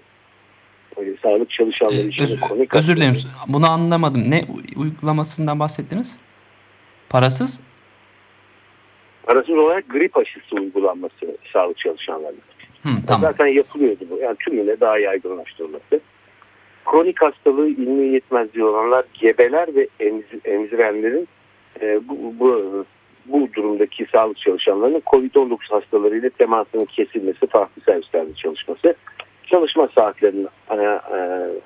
e, 0.98 1.02
sağlık 1.24 1.50
çalışanları 1.50 2.08
için 2.08 2.24
Öz, 2.24 2.40
kronik 2.40 2.76
Özür 2.76 2.98
dilerim. 2.98 3.16
Bunu 3.48 3.70
anlamadım. 3.70 4.32
Ne 4.32 4.46
uygulamasından 4.76 5.60
bahsettiniz? 5.60 6.16
Parasız? 7.10 7.60
Parasız 9.26 9.58
olarak 9.58 9.90
grip 9.90 10.18
aşısı 10.18 10.56
uygulanması 10.56 11.38
sağlık 11.54 11.78
çalışanlarına. 11.78 12.40
Hı, 12.84 12.90
tamam. 13.08 13.22
Zaten 13.22 13.48
yapılıyordu 13.48 14.06
bu. 14.10 14.18
Yani 14.18 14.36
tümüyle 14.36 14.80
daha 14.80 15.00
yaygınlaştırılması. 15.00 16.00
Kronik 16.86 17.22
hastalığı 17.22 17.68
ilmi 17.68 18.08
yetmezliği 18.08 18.66
olanlar 18.66 19.06
gebeler 19.14 19.76
ve 19.76 19.88
emzirenlerin 20.46 21.28
e, 21.82 22.08
bu, 22.08 22.34
bu, 22.40 22.86
bu 23.26 23.50
durumdaki 23.54 24.06
sağlık 24.12 24.38
çalışanlarının 24.38 25.02
COVID-19 25.06 25.58
hastalarıyla 25.70 26.30
temasının 26.30 26.86
kesilmesi, 26.86 27.48
farklı 27.48 27.82
servislerde 27.82 28.34
çalışması, 28.34 28.96
çalışma 29.46 29.90
saatlerinin 29.96 30.48
e, 30.70 30.76
e, 30.76 31.20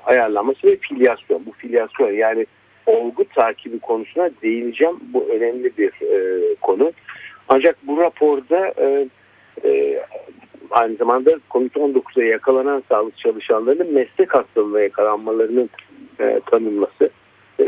ayarlanması 0.05 0.67
ve 0.67 0.77
filyasyon. 0.77 1.45
Bu 1.45 1.51
filyasyon 1.51 2.11
yani 2.11 2.45
olgu 2.85 3.25
takibi 3.35 3.79
konusuna 3.79 4.29
değineceğim. 4.43 4.99
Bu 5.13 5.29
önemli 5.29 5.77
bir 5.77 5.91
e, 6.01 6.55
konu. 6.61 6.91
Ancak 7.50 7.77
bu 7.88 7.98
raporda 7.98 8.74
e, 8.77 9.08
e, 9.65 10.03
aynı 10.72 10.96
zamanda 10.96 11.32
COVID-19'a 11.51 12.24
yakalanan 12.24 12.84
sağlık 12.89 13.18
çalışanlarının 13.18 13.94
meslek 13.94 14.36
hastalığına 14.36 14.82
yakalanmalarının 14.82 15.70
e, 16.20 16.39
tanınması 16.51 17.10
e, 17.60 17.65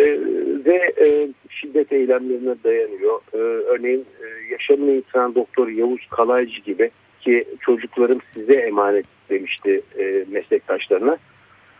ve 0.65 0.93
e, 0.99 1.29
şiddet 1.49 1.91
eylemlerine 1.91 2.55
dayanıyor. 2.63 3.21
E, 3.33 3.37
örneğin 3.37 4.05
e, 4.23 4.51
yaşamını 4.51 4.91
yitiren 4.91 5.35
doktor 5.35 5.67
Yavuz 5.67 6.07
Kalaycı 6.09 6.61
gibi 6.61 6.91
ki 7.21 7.45
çocuklarım 7.59 8.19
size 8.33 8.53
emanet 8.53 9.05
demişti 9.29 9.81
e, 9.99 10.25
meslektaşlarına. 10.31 11.17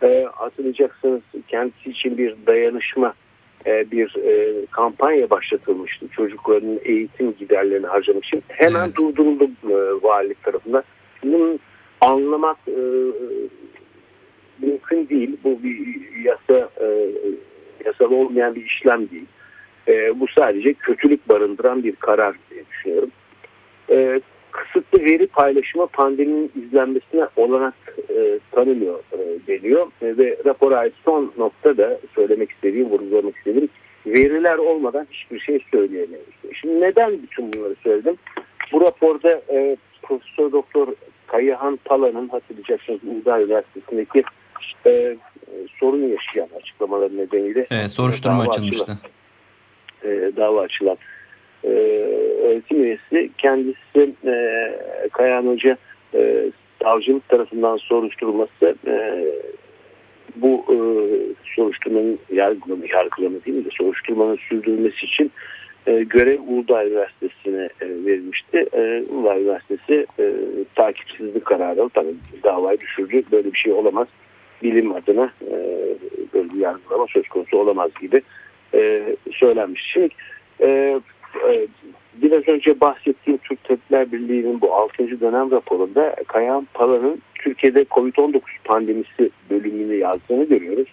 E, 0.02 0.26
hatırlayacaksınız 0.32 1.20
kendisi 1.48 1.90
için 1.90 2.18
bir 2.18 2.36
dayanışma 2.46 3.14
bir 3.66 4.16
e, 4.16 4.66
kampanya 4.66 5.30
başlatılmıştı 5.30 6.08
çocukların 6.08 6.80
eğitim 6.84 7.34
giderlerini 7.38 7.86
harcamak 7.86 8.24
için. 8.24 8.42
Hemen 8.48 8.84
evet. 8.84 8.96
durduruldu 8.96 9.44
e, 9.44 9.74
valilik 10.02 10.42
tarafından. 10.42 10.84
Bunu 11.24 11.58
anlamak 12.00 12.56
e, 12.68 12.80
mümkün 14.58 15.08
değil. 15.08 15.36
Bu 15.44 15.62
bir 15.62 15.86
yasa 16.24 16.70
e, 16.80 16.86
yasal 17.84 18.10
olmayan 18.10 18.54
bir 18.54 18.64
işlem 18.64 19.10
değil. 19.10 19.26
E, 19.88 20.20
bu 20.20 20.26
sadece 20.34 20.74
kötülük 20.74 21.28
barındıran 21.28 21.84
bir 21.84 21.96
karar 21.96 22.36
diye 22.50 22.64
düşünüyorum. 22.70 23.10
E, 24.52 24.62
kısıtlı 24.72 25.04
veri 25.04 25.26
paylaşımı 25.26 25.86
pandeminin 25.86 26.52
izlenmesine 26.66 27.26
olanak 27.36 27.74
e, 28.10 28.38
tanımıyor 28.50 28.98
e, 29.12 29.18
deniyor. 29.46 29.86
E, 30.02 30.16
ve 30.18 30.38
rapora 30.44 30.78
ait 30.78 30.94
son 31.04 31.32
nokta 31.38 31.76
da 31.76 31.98
söylemek 32.14 32.50
istediğim, 32.50 32.90
vurgulamak 32.90 33.36
istediğim 33.36 33.68
veriler 34.06 34.58
olmadan 34.58 35.06
hiçbir 35.10 35.40
şey 35.40 35.64
söyleyemeyiz. 35.70 36.26
Şimdi 36.60 36.80
neden 36.80 37.22
bütün 37.22 37.52
bunları 37.52 37.74
söyledim? 37.82 38.16
Bu 38.72 38.80
raporda 38.80 39.42
e, 39.50 39.76
Profesör 40.02 40.52
Doktor 40.52 40.88
Kayıhan 41.26 41.78
Pala'nın 41.84 42.28
hatırlayacaksınız 42.28 43.00
Uludağ 43.04 43.42
Üniversitesi'ndeki 43.42 44.24
e, 44.86 45.16
sorun 45.80 46.08
yaşayan 46.08 46.48
açıklamaları 46.60 47.16
nedeniyle 47.16 47.66
evet, 47.70 47.90
soruşturma 47.90 48.42
açılmıştı. 48.42 48.98
Açılan, 50.02 50.28
e, 50.28 50.36
dava 50.36 50.60
açılan 50.60 50.96
e, 51.64 51.68
öğretim 52.42 52.84
üyesi 52.84 53.30
kendisi 53.38 54.14
e, 54.26 54.68
Kayan 55.12 55.46
Hoca 55.46 55.76
e, 56.14 56.50
savcılık 56.82 57.28
tarafından 57.28 57.76
soruşturulması 57.76 58.76
e, 58.86 59.24
bu 60.36 60.64
e, 60.68 60.76
soruşturmanın 61.56 62.18
yargılama, 62.32 62.84
yargılama 62.86 63.44
değil 63.44 63.56
mi 63.56 63.64
de 63.64 63.68
soruşturmanın 63.78 64.36
sürdürülmesi 64.36 65.06
için 65.06 65.32
e, 65.86 66.02
görev 66.02 66.40
Uludağ 66.48 66.86
Üniversitesi'ne 66.86 67.68
e, 67.80 67.88
verilmişti. 68.06 68.66
E, 68.72 69.02
Uludağ 69.08 69.38
Üniversitesi 69.38 70.06
e, 70.20 70.32
takipsizlik 70.74 71.44
kararı 71.44 71.88
tabii 71.94 72.14
davayı 72.44 72.80
düşürdü. 72.80 73.22
Böyle 73.32 73.52
bir 73.52 73.58
şey 73.58 73.72
olamaz. 73.72 74.08
Bilim 74.62 74.92
adına 74.92 75.32
e, 75.50 75.56
böyle 76.34 76.50
bir 76.50 76.58
yargılama 76.58 77.06
söz 77.14 77.28
konusu 77.28 77.58
olamaz 77.58 77.90
gibi 78.00 78.22
e, 78.74 79.02
söylenmiş. 79.32 79.90
Şimdi 79.92 80.08
e, 80.60 81.00
biraz 82.14 82.48
önce 82.48 82.80
bahsettiğim 82.80 83.38
Türk 83.38 83.64
Tabipler 83.64 84.12
Birliği'nin 84.12 84.60
bu 84.60 84.74
6. 84.74 85.20
dönem 85.20 85.50
raporunda 85.50 86.16
Kayan 86.26 86.68
Pala'nın 86.74 87.22
Türkiye'de 87.34 87.82
COVID-19 87.82 88.40
pandemisi 88.64 89.30
bölümünü 89.50 89.94
yazdığını 89.94 90.44
görüyoruz. 90.44 90.88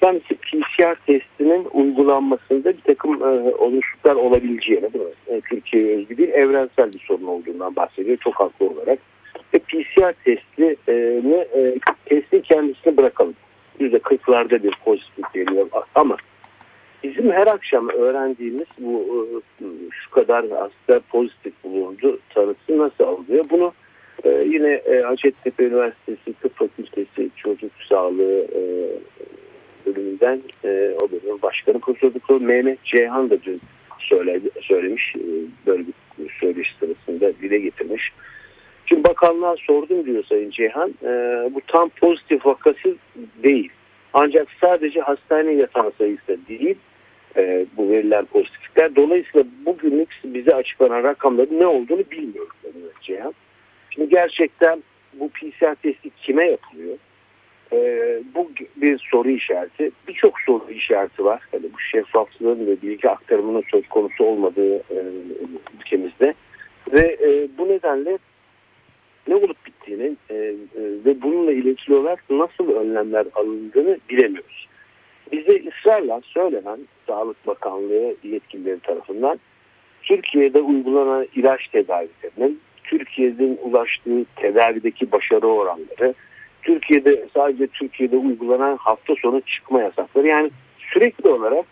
Kendisi 0.00 0.34
PCR 0.34 0.94
testinin 1.06 1.66
uygulanmasında 1.72 2.68
bir 2.76 2.80
takım 2.80 3.22
e, 3.22 3.54
oluşluklar 3.54 4.14
olabileceğini? 4.14 4.90
E, 5.26 5.40
Türkiye'ye 5.40 5.96
özgü 5.96 6.18
değil, 6.18 6.28
evrensel 6.28 6.92
bir 6.92 6.98
sorun 6.98 7.26
olduğundan 7.26 7.76
bahsediyor 7.76 8.16
çok 8.16 8.34
haklı 8.34 8.66
olarak. 8.66 8.98
Ve 9.54 9.58
PCR 9.58 10.12
testini, 10.24 10.76
e, 10.88 11.78
testin 12.04 12.40
kendisini 12.40 12.96
bırakalım. 12.96 13.34
%40'larda 13.80 14.62
bir 14.62 14.74
pozitif 14.84 15.32
geliyor 15.34 15.68
ama 15.94 16.16
bizim 17.02 17.30
her 17.30 17.46
akşam 17.46 17.88
öğrendiğimiz 17.88 18.66
bu 18.78 19.26
e, 19.60 19.64
şu 19.90 20.10
kadar 20.10 20.44
hasta 20.48 21.00
pozitif 21.08 21.52
bulundu 21.64 22.18
tanısı 22.34 22.78
nasıl 22.78 23.04
alınıyor? 23.04 23.44
Bunu 23.50 23.72
e, 24.24 24.30
yine 24.30 24.72
e, 24.72 25.00
Hacettepe 25.00 25.64
Üniversitesi 25.64 26.32
Tıp 26.42 26.56
Fakültesi 26.56 27.30
Çocuk 27.36 27.72
Sağlığı 27.88 28.46
bölümünden 29.86 30.40
o 31.02 31.10
bölümün 31.10 31.42
başkanı 31.42 31.78
Profesör 31.80 32.14
Doktor 32.14 32.40
Mehmet 32.40 32.84
Ceyhan 32.84 33.30
da 33.30 33.42
dün 33.42 33.60
söyledi, 33.98 34.50
söylemiş 34.60 35.14
böyle 35.66 35.84
bir 35.86 36.30
söyleşi 36.40 36.70
sırasında 36.78 37.32
dile 37.42 37.58
getirmiş. 37.58 38.12
Şimdi 38.86 39.04
bakanlığa 39.04 39.56
sordum 39.66 40.06
diyor 40.06 40.24
Sayın 40.24 40.50
Ceyhan 40.50 40.94
bu 41.54 41.60
tam 41.66 41.88
pozitif 41.88 42.46
vakası 42.46 42.96
değil. 43.42 43.72
Ancak 44.12 44.48
sadece 44.60 45.00
hastane 45.00 45.52
yatağı 45.52 45.92
sayısı 45.98 46.38
değil 46.48 46.76
e, 47.36 47.66
bu 47.76 47.90
verilen 47.90 48.24
pozitiflikler. 48.24 48.96
Dolayısıyla 48.96 49.46
bugünlük 49.66 50.20
bize 50.24 50.54
açıklanan 50.54 51.02
rakamların 51.02 51.60
ne 51.60 51.66
olduğunu 51.66 52.04
bilmiyoruz. 52.10 52.56
Ceyhan. 53.00 53.34
Şimdi 53.90 54.08
gerçekten 54.08 54.82
bu 55.14 55.28
PCR 55.28 55.74
testi 55.74 56.10
kime 56.10 56.50
yapılıyor? 56.50 56.96
Ee, 57.72 58.22
bu 58.34 58.50
bir 58.76 59.08
soru 59.10 59.30
işareti. 59.30 59.90
Birçok 60.08 60.40
soru 60.40 60.70
işareti 60.70 61.24
var. 61.24 61.42
Yani 61.52 61.64
bu 61.74 61.80
şeffaflığın 61.80 62.66
ve 62.66 62.82
bilgi 62.82 63.08
aktarımının 63.08 63.64
söz 63.70 63.88
konusu 63.88 64.24
olmadığı 64.24 64.76
e, 64.76 64.98
ülkemizde. 65.80 66.34
Ve 66.92 67.16
e, 67.22 67.48
bu 67.58 67.68
nedenle 67.68 68.18
ne 69.28 69.34
olup 69.34 69.66
bittiğini 69.66 70.16
e, 70.30 70.34
e, 70.34 70.54
ve 71.04 71.22
bununla 71.22 71.52
ilgili 71.52 71.94
olarak 71.94 72.24
nasıl 72.30 72.68
önlemler 72.68 73.26
alındığını 73.34 73.98
bilemiyoruz. 74.08 74.68
Bize 75.32 75.62
ısrarla 75.68 76.20
söylenen 76.24 76.78
Sağlık 77.06 77.46
Bakanlığı 77.46 78.14
yetkilileri 78.22 78.80
tarafından 78.80 79.40
Türkiye'de 80.02 80.60
uygulanan 80.60 81.26
ilaç 81.34 81.68
tedavilerinin 81.68 82.60
Türkiye'nin 82.84 83.58
ulaştığı 83.62 84.24
tedavideki 84.36 85.12
başarı 85.12 85.46
oranları, 85.46 86.14
Türkiye'de 86.62 87.26
sadece 87.34 87.66
Türkiye'de 87.66 88.16
uygulanan 88.16 88.76
hafta 88.76 89.14
sonu 89.22 89.40
çıkma 89.40 89.80
yasakları 89.80 90.26
yani 90.26 90.50
sürekli 90.78 91.28
olarak 91.28 91.66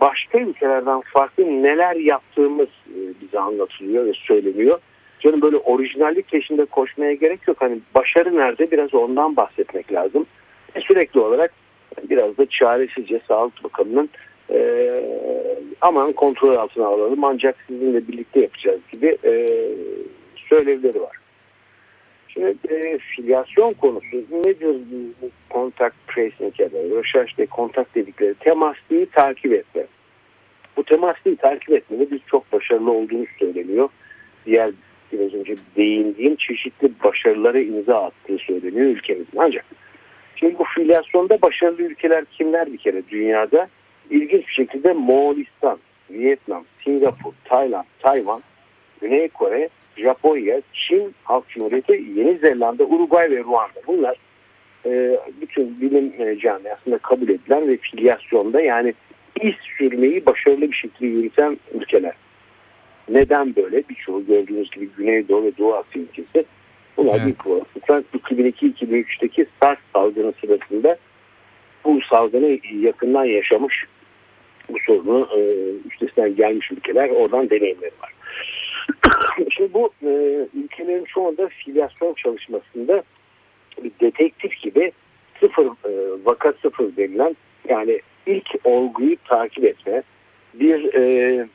başka 0.00 0.38
ülkelerden 0.38 1.00
farklı 1.00 1.44
neler 1.62 1.96
yaptığımız 1.96 2.68
e, 2.68 2.98
bize 3.20 3.38
anlatılıyor 3.38 4.06
ve 4.06 4.12
söyleniyor. 4.12 4.78
Canım 5.20 5.42
böyle 5.42 5.56
orijinallik 5.56 6.30
peşinde 6.30 6.64
koşmaya 6.64 7.14
gerek 7.14 7.48
yok. 7.48 7.56
Hani 7.60 7.78
başarı 7.94 8.36
nerede 8.36 8.70
biraz 8.70 8.94
ondan 8.94 9.36
bahsetmek 9.36 9.92
lazım. 9.92 10.26
Sürekli 10.80 11.20
olarak 11.20 11.52
biraz 12.10 12.38
da 12.38 12.46
çaresizce 12.46 13.20
Sağlık 13.28 13.64
Bakanı'nın 13.64 14.10
e, 14.50 15.00
aman 15.80 16.12
kontrol 16.12 16.56
altına 16.56 16.86
alalım 16.86 17.24
ancak 17.24 17.56
sizinle 17.66 18.08
birlikte 18.08 18.40
yapacağız 18.40 18.80
gibi 18.92 19.18
e, 19.24 19.50
söylevleri 20.48 21.00
var. 21.00 21.16
Şimdi 22.28 22.54
e, 22.70 22.98
filyasyon 22.98 23.72
konusu 23.72 24.16
nedir 24.32 24.76
kontak 25.50 25.94
tracing 26.08 26.60
ya 26.60 26.72
da 26.72 26.78
research 26.78 27.38
ve 27.38 27.46
kontak 27.46 27.94
dedikleri 27.94 28.34
temaslıyı 28.34 29.10
takip 29.10 29.52
etme. 29.52 29.86
Bu 30.76 30.84
temaslıyı 30.84 31.36
takip 31.36 31.70
etmede 31.70 32.10
biz 32.10 32.20
çok 32.26 32.52
başarılı 32.52 32.92
olduğunu 32.92 33.26
söyleniyor. 33.38 33.88
Diğer 34.46 34.70
biraz 35.12 35.34
önce 35.34 35.56
değindiğim 35.76 36.36
çeşitli 36.36 36.90
başarılara 37.04 37.58
imza 37.58 38.04
attığı 38.04 38.38
söyleniyor 38.38 38.86
ülkemizin. 38.86 39.38
Ancak 39.38 39.64
şimdi 40.44 40.58
bu 40.58 40.64
filyasyonda 40.64 41.42
başarılı 41.42 41.82
ülkeler 41.82 42.24
kimler 42.24 42.72
bir 42.72 42.78
kere 42.78 43.02
dünyada? 43.08 43.68
İlginç 44.10 44.48
bir 44.48 44.52
şekilde 44.52 44.92
Moğolistan, 44.92 45.78
Vietnam, 46.10 46.64
Singapur, 46.84 47.32
Tayland, 47.44 47.84
Tayvan, 47.98 48.42
Güney 49.00 49.28
Kore 49.28 49.68
Japonya, 49.96 50.62
Çin 50.72 51.14
Halk 51.24 51.48
Cumhuriyeti, 51.48 51.92
Yeni 51.92 52.38
Zelanda, 52.38 52.84
Uruguay 52.84 53.30
ve 53.30 53.38
Ruanda. 53.38 53.80
Bunlar 53.86 54.16
e, 54.86 55.20
bütün 55.40 55.80
bilim 55.80 56.12
e, 56.18 56.38
camiasında 56.38 56.98
kabul 56.98 57.28
edilen 57.28 57.68
ve 57.68 57.76
filyasyonda 57.76 58.60
yani 58.60 58.94
iz 59.40 59.54
sürmeyi 59.78 60.26
başarılı 60.26 60.70
bir 60.70 60.76
şekilde 60.76 61.06
yürüten 61.06 61.58
ülkeler. 61.74 62.14
Neden 63.08 63.56
böyle? 63.56 63.82
Birçoğu 63.88 64.26
gördüğünüz 64.26 64.70
gibi 64.70 64.88
Güneydoğu 64.96 65.44
ve 65.44 65.56
Doğu 65.58 65.74
Asya 65.74 66.02
ülkesi. 66.02 66.44
Bunlar 66.96 67.14
evet. 67.14 67.24
büyük 67.24 67.46
olasılıkla 67.46 68.02
2002-2003'teki 68.18 69.46
SARS 69.60 69.78
salgını 69.92 70.32
sırasında 70.40 70.96
bu 71.84 72.00
salgını 72.10 72.58
yakından 72.80 73.24
yaşamış 73.24 73.84
bu 74.68 74.76
sorunu 74.86 75.28
e, 75.36 75.40
üstesinden 75.88 76.36
gelmiş 76.36 76.72
ülkeler 76.72 77.10
oradan 77.10 77.50
deneyimleri 77.50 77.92
var. 78.02 78.12
Şimdi 79.50 79.74
bu 79.74 79.90
e, 80.02 80.08
ülkelerin 80.54 81.04
çoğunda 81.04 81.48
filyasyon 81.48 82.14
çalışmasında 82.14 83.02
bir 83.84 83.90
detektif 84.00 84.62
gibi 84.62 84.92
sıfır 85.40 85.66
e, 85.66 85.90
vaka 86.24 86.52
sıfır 86.62 86.96
denilen 86.96 87.36
yani 87.68 88.00
ilk 88.26 88.48
olguyu 88.64 89.16
takip 89.28 89.64
etme 89.64 90.02
bir 90.54 90.94
e, 90.94 91.46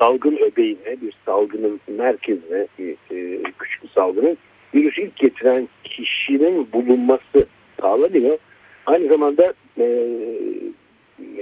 salgın 0.00 0.36
öbeğine 0.36 1.00
bir 1.02 1.14
salgının 1.26 1.80
merkezine 1.88 2.66
bir, 2.78 2.92
e, 2.92 3.42
küçük 3.58 3.82
bir 3.82 3.88
salgının 3.88 4.36
virüs 4.74 4.98
ilk 4.98 5.16
getiren 5.16 5.68
kişinin 5.84 6.72
bulunması 6.72 7.46
sağlanıyor. 7.80 8.38
Aynı 8.86 9.08
zamanda 9.08 9.54
e, 9.78 9.84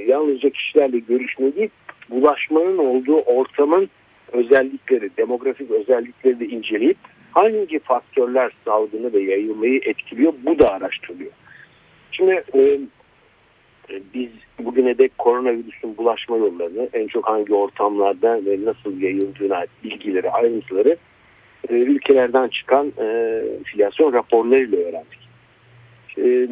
yalnızca 0.07 0.51
kişilerle 0.51 0.99
görüşme 0.99 1.57
değil 1.57 1.71
bulaşmanın 2.11 2.79
olduğu 2.79 3.21
ortamın 3.21 3.91
özellikleri, 4.33 5.11
demografik 5.19 5.71
özellikleri 5.71 6.41
de 6.41 6.47
inceleyip 6.47 6.99
hangi 7.33 7.79
faktörler 7.79 8.53
salgını 8.65 9.13
ve 9.13 9.21
yayılmayı 9.21 9.81
etkiliyor 9.85 10.33
bu 10.43 10.59
da 10.59 10.69
araştırılıyor. 10.73 11.33
Şimdi 12.13 12.45
e, 12.55 12.79
biz 14.15 14.31
bugüne 14.59 14.99
dek 14.99 15.19
koronavirüsün 15.19 15.97
bulaşma 15.97 16.37
yollarını 16.37 16.89
en 16.93 17.07
çok 17.07 17.29
hangi 17.29 17.55
ortamlarda 17.55 18.45
ve 18.47 18.65
nasıl 18.65 19.01
yayıldığına 19.01 19.65
bilgileri, 19.85 20.31
ayrıntıları 20.31 20.97
e, 21.69 21.75
ülkelerden 21.75 22.49
çıkan 22.49 22.93
e, 22.99 23.43
filyasyon 23.65 24.13
raporlarıyla 24.13 24.79
öğrendik. 24.79 25.29
E, 26.19 26.49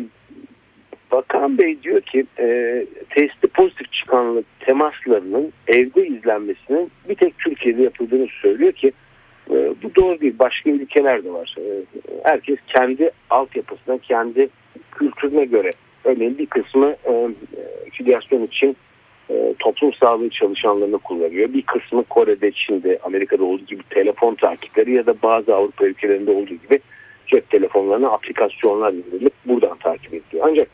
Bakan 1.13 1.59
Bey 1.59 1.83
diyor 1.83 2.01
ki 2.01 2.27
e, 2.39 2.87
testi 3.11 3.47
pozitif 3.47 3.93
çıkan 3.93 4.45
temaslarının 4.61 5.53
evde 5.69 6.07
izlenmesinin 6.07 6.91
bir 7.09 7.15
tek 7.15 7.39
Türkiye'de 7.39 7.83
yapıldığını 7.83 8.27
söylüyor 8.43 8.73
ki 8.73 8.93
e, 9.51 9.55
bu 9.83 9.95
doğru 9.95 10.21
değil. 10.21 10.35
Başka 10.39 10.71
ülkelerde 10.71 11.33
var. 11.33 11.55
E, 11.59 11.65
herkes 12.23 12.59
kendi 12.67 13.11
altyapısına, 13.31 13.99
kendi 13.99 14.49
kültürüne 14.93 15.45
göre 15.45 15.73
örneğin 16.07 16.39
bir 16.39 16.47
kısmı 16.47 16.97
e, 17.05 17.31
filyasyon 17.93 18.47
için 18.47 18.77
e, 19.31 19.55
toplum 19.59 19.95
sağlığı 19.95 20.31
çalışanlarını 20.31 20.99
kullanıyor. 20.99 21.53
Bir 21.53 21.63
kısmı 21.63 22.05
Kore'de, 22.05 22.53
Çin'de, 22.53 22.99
Amerika'da 23.03 23.45
olduğu 23.45 23.65
gibi 23.65 23.83
telefon 23.91 24.35
takipleri 24.35 24.95
ya 24.95 25.07
da 25.07 25.15
bazı 25.23 25.55
Avrupa 25.55 25.87
ülkelerinde 25.87 26.31
olduğu 26.31 26.55
gibi 26.55 26.81
cep 27.27 27.51
telefonlarına 27.51 28.09
aplikasyonlar 28.09 28.93
indirilip 28.93 29.33
buradan 29.47 29.77
takip 29.79 30.15
ediyor. 30.15 30.49
Ancak 30.51 30.69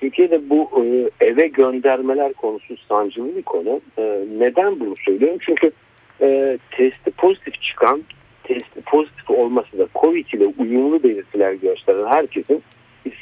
Türkiye'de 0.00 0.50
bu 0.50 0.70
e, 0.84 1.10
eve 1.26 1.46
göndermeler 1.46 2.32
konusu 2.32 2.76
sancılı 2.88 3.36
bir 3.36 3.42
konu. 3.42 3.80
E, 3.98 4.24
neden 4.38 4.80
bunu 4.80 4.94
söylüyorum? 5.04 5.38
Çünkü 5.40 5.72
e, 6.20 6.58
testi 6.70 7.10
pozitif 7.10 7.62
çıkan, 7.62 8.04
testi 8.44 8.80
pozitif 8.86 9.30
olması 9.30 9.78
da 9.78 9.88
COVID 10.00 10.26
ile 10.32 10.46
uyumlu 10.46 11.02
belirtiler 11.02 11.52
gösteren 11.52 12.06
herkesin 12.06 12.62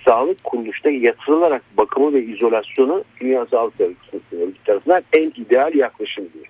sağlık 0.05 0.45
kuruluşta 0.45 0.91
yatırılarak 0.91 1.63
bakımı 1.77 2.13
ve 2.13 2.23
izolasyonu 2.23 3.05
Dünya 3.21 3.47
Sağlık 3.47 3.81
Örgütü 3.81 4.65
tarafından 4.65 5.03
en 5.13 5.33
ideal 5.37 5.75
yaklaşım 5.75 6.29
diyor. 6.35 6.47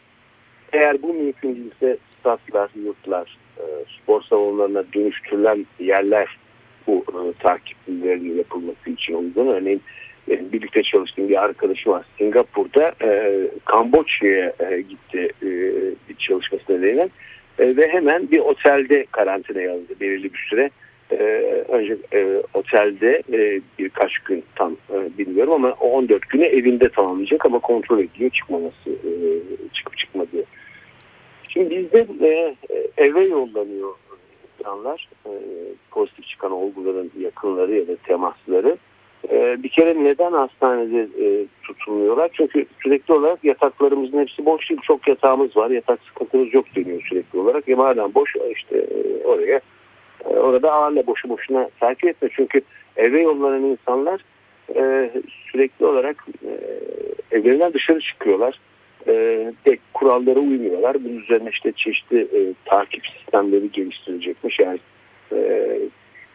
Eğer 0.72 1.02
bu 1.02 1.14
mümkün 1.14 1.54
değilse 1.54 1.98
statlar, 2.20 2.70
yurtlar, 2.84 3.38
e, 3.58 3.64
spor 4.02 4.22
salonlarına 4.22 4.84
dönüştürülen 4.94 5.66
yerler 5.78 6.38
bu 6.86 7.04
e, 7.08 7.42
takiplerin 7.42 8.36
yapılması 8.38 8.90
için 8.90 9.14
uygun. 9.14 9.46
Örneğin 9.46 9.82
benim 10.28 10.52
birlikte 10.52 10.82
çalıştığım 10.82 11.28
bir 11.28 11.44
arkadaşım 11.44 11.92
var 11.92 12.06
Singapur'da 12.18 12.92
e, 13.02 13.40
Kamboçya'ya 13.64 14.52
e, 14.60 14.80
gitti 14.80 15.28
e, 15.42 15.48
bir 16.08 16.14
çalışması 16.18 16.64
nedeniyle 16.72 17.08
e, 17.58 17.76
ve 17.76 17.88
hemen 17.88 18.30
bir 18.30 18.38
otelde 18.38 19.06
karantina 19.10 19.60
yazdı 19.60 20.00
belirli 20.00 20.32
bir 20.32 20.46
süre. 20.50 20.70
E, 21.12 21.16
önce 21.68 21.96
e, 22.12 22.42
otelde 22.54 23.22
e, 23.32 23.60
birkaç 23.78 24.18
gün 24.18 24.44
tam 24.54 24.72
e, 24.72 25.18
bilmiyorum 25.18 25.52
ama 25.52 25.76
o 25.80 25.90
14 25.90 26.28
günü 26.28 26.44
evinde 26.44 26.88
tamamlayacak 26.88 27.46
ama 27.46 27.58
kontrol 27.58 27.98
ediyor 27.98 28.30
çıkmaması 28.30 28.90
e, 28.90 29.10
çıkıp 29.74 29.98
çıkmadığı. 29.98 30.44
Şimdi 31.48 31.88
bizde 31.92 32.56
e, 32.70 32.88
eve 32.96 33.24
yollanıyor 33.24 33.94
insanlar 34.58 35.08
e, 35.26 35.32
pozitif 35.90 36.26
çıkan 36.26 36.52
olguların 36.52 37.10
yakınları 37.20 37.74
ya 37.74 37.88
da 37.88 37.96
temasları. 37.96 38.76
E, 39.30 39.62
bir 39.62 39.68
kere 39.68 40.04
neden 40.04 40.32
hastanede 40.32 41.08
e, 41.24 41.46
tutulmuyorlar? 41.62 42.30
Çünkü 42.32 42.66
sürekli 42.82 43.14
olarak 43.14 43.44
yataklarımızın 43.44 44.18
hepsi 44.18 44.46
boş 44.46 44.70
değil. 44.70 44.80
Çok 44.84 45.08
yatağımız 45.08 45.56
var. 45.56 45.70
Yatak 45.70 46.00
sıkıntımız 46.08 46.54
yok 46.54 46.64
deniyor 46.76 47.02
sürekli 47.08 47.38
olarak. 47.38 47.68
E 47.68 47.74
madem 47.74 48.14
boş 48.14 48.34
işte 48.56 48.78
e, 48.78 49.24
oraya 49.24 49.60
e, 50.24 50.28
orada 50.28 50.72
ağırla 50.72 51.06
boşu 51.06 51.28
boşuna 51.28 51.70
takip 51.80 52.04
etme. 52.04 52.28
Çünkü 52.32 52.60
eve 52.96 53.20
yollanan 53.20 53.62
insanlar 53.62 54.20
e, 54.76 55.10
sürekli 55.52 55.86
olarak 55.86 56.26
e, 56.44 56.52
evlerinden 57.36 57.72
dışarı 57.72 58.00
çıkıyorlar. 58.00 58.60
E, 59.08 59.52
pek 59.64 59.80
kurallara 59.94 60.38
uymuyorlar. 60.38 61.04
Bunun 61.04 61.16
üzerine 61.16 61.50
işte 61.50 61.72
çeşitli 61.72 62.20
e, 62.20 62.40
takip 62.64 63.06
sistemleri 63.06 63.72
geliştirecekmiş. 63.72 64.58
Yani 64.58 64.78
e, 65.32 65.78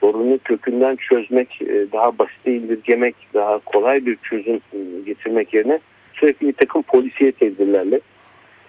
sorunu 0.01 0.39
kökünden 0.43 0.95
çözmek, 0.95 1.61
e, 1.61 1.91
daha 1.91 2.17
basit 2.17 2.47
indirgemek, 2.47 3.15
daha 3.33 3.59
kolay 3.59 4.05
bir 4.05 4.17
çözüm 4.23 4.55
e, 4.55 4.79
getirmek 5.05 5.53
yerine 5.53 5.79
sürekli 6.13 6.47
bir 6.47 6.53
takım 6.53 6.81
polisiye 6.81 7.31
tedbirlerle. 7.31 8.01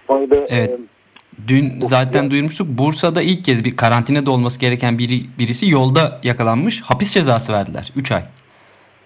Orada, 0.09 0.47
evet. 0.49 0.71
E, 0.71 0.79
Dün 1.49 1.81
zaten 1.81 2.31
duyurmuştuk. 2.31 2.69
Bursa'da 2.69 3.23
ilk 3.23 3.45
kez 3.45 3.65
bir 3.65 3.77
karantinada 3.77 4.31
olması 4.31 4.61
gereken 4.61 4.99
biri, 4.99 5.21
birisi 5.39 5.71
yolda 5.71 6.21
yakalanmış. 6.23 6.83
Hapis 6.83 7.13
cezası 7.13 7.53
verdiler. 7.53 7.93
3 7.97 8.13
ay. 8.13 8.23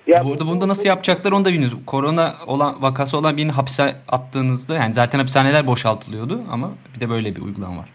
Ya, 0.06 0.24
bu 0.24 0.32
arada 0.32 0.46
bunda 0.46 0.68
nasıl 0.68 0.86
yapacaklar 0.86 1.32
onu 1.32 1.44
da 1.44 1.52
bilmiyoruz. 1.52 1.78
Korona 1.86 2.34
olan 2.46 2.82
vakası 2.82 3.18
olan 3.18 3.36
birini 3.36 3.52
hapise 3.52 3.96
attığınızda 4.08 4.74
yani 4.74 4.94
zaten 4.94 5.18
hapishaneler 5.18 5.66
boşaltılıyordu 5.66 6.40
ama 6.50 6.72
bir 6.94 7.00
de 7.00 7.10
böyle 7.10 7.36
bir 7.36 7.40
uygulama 7.40 7.80
var. 7.80 7.88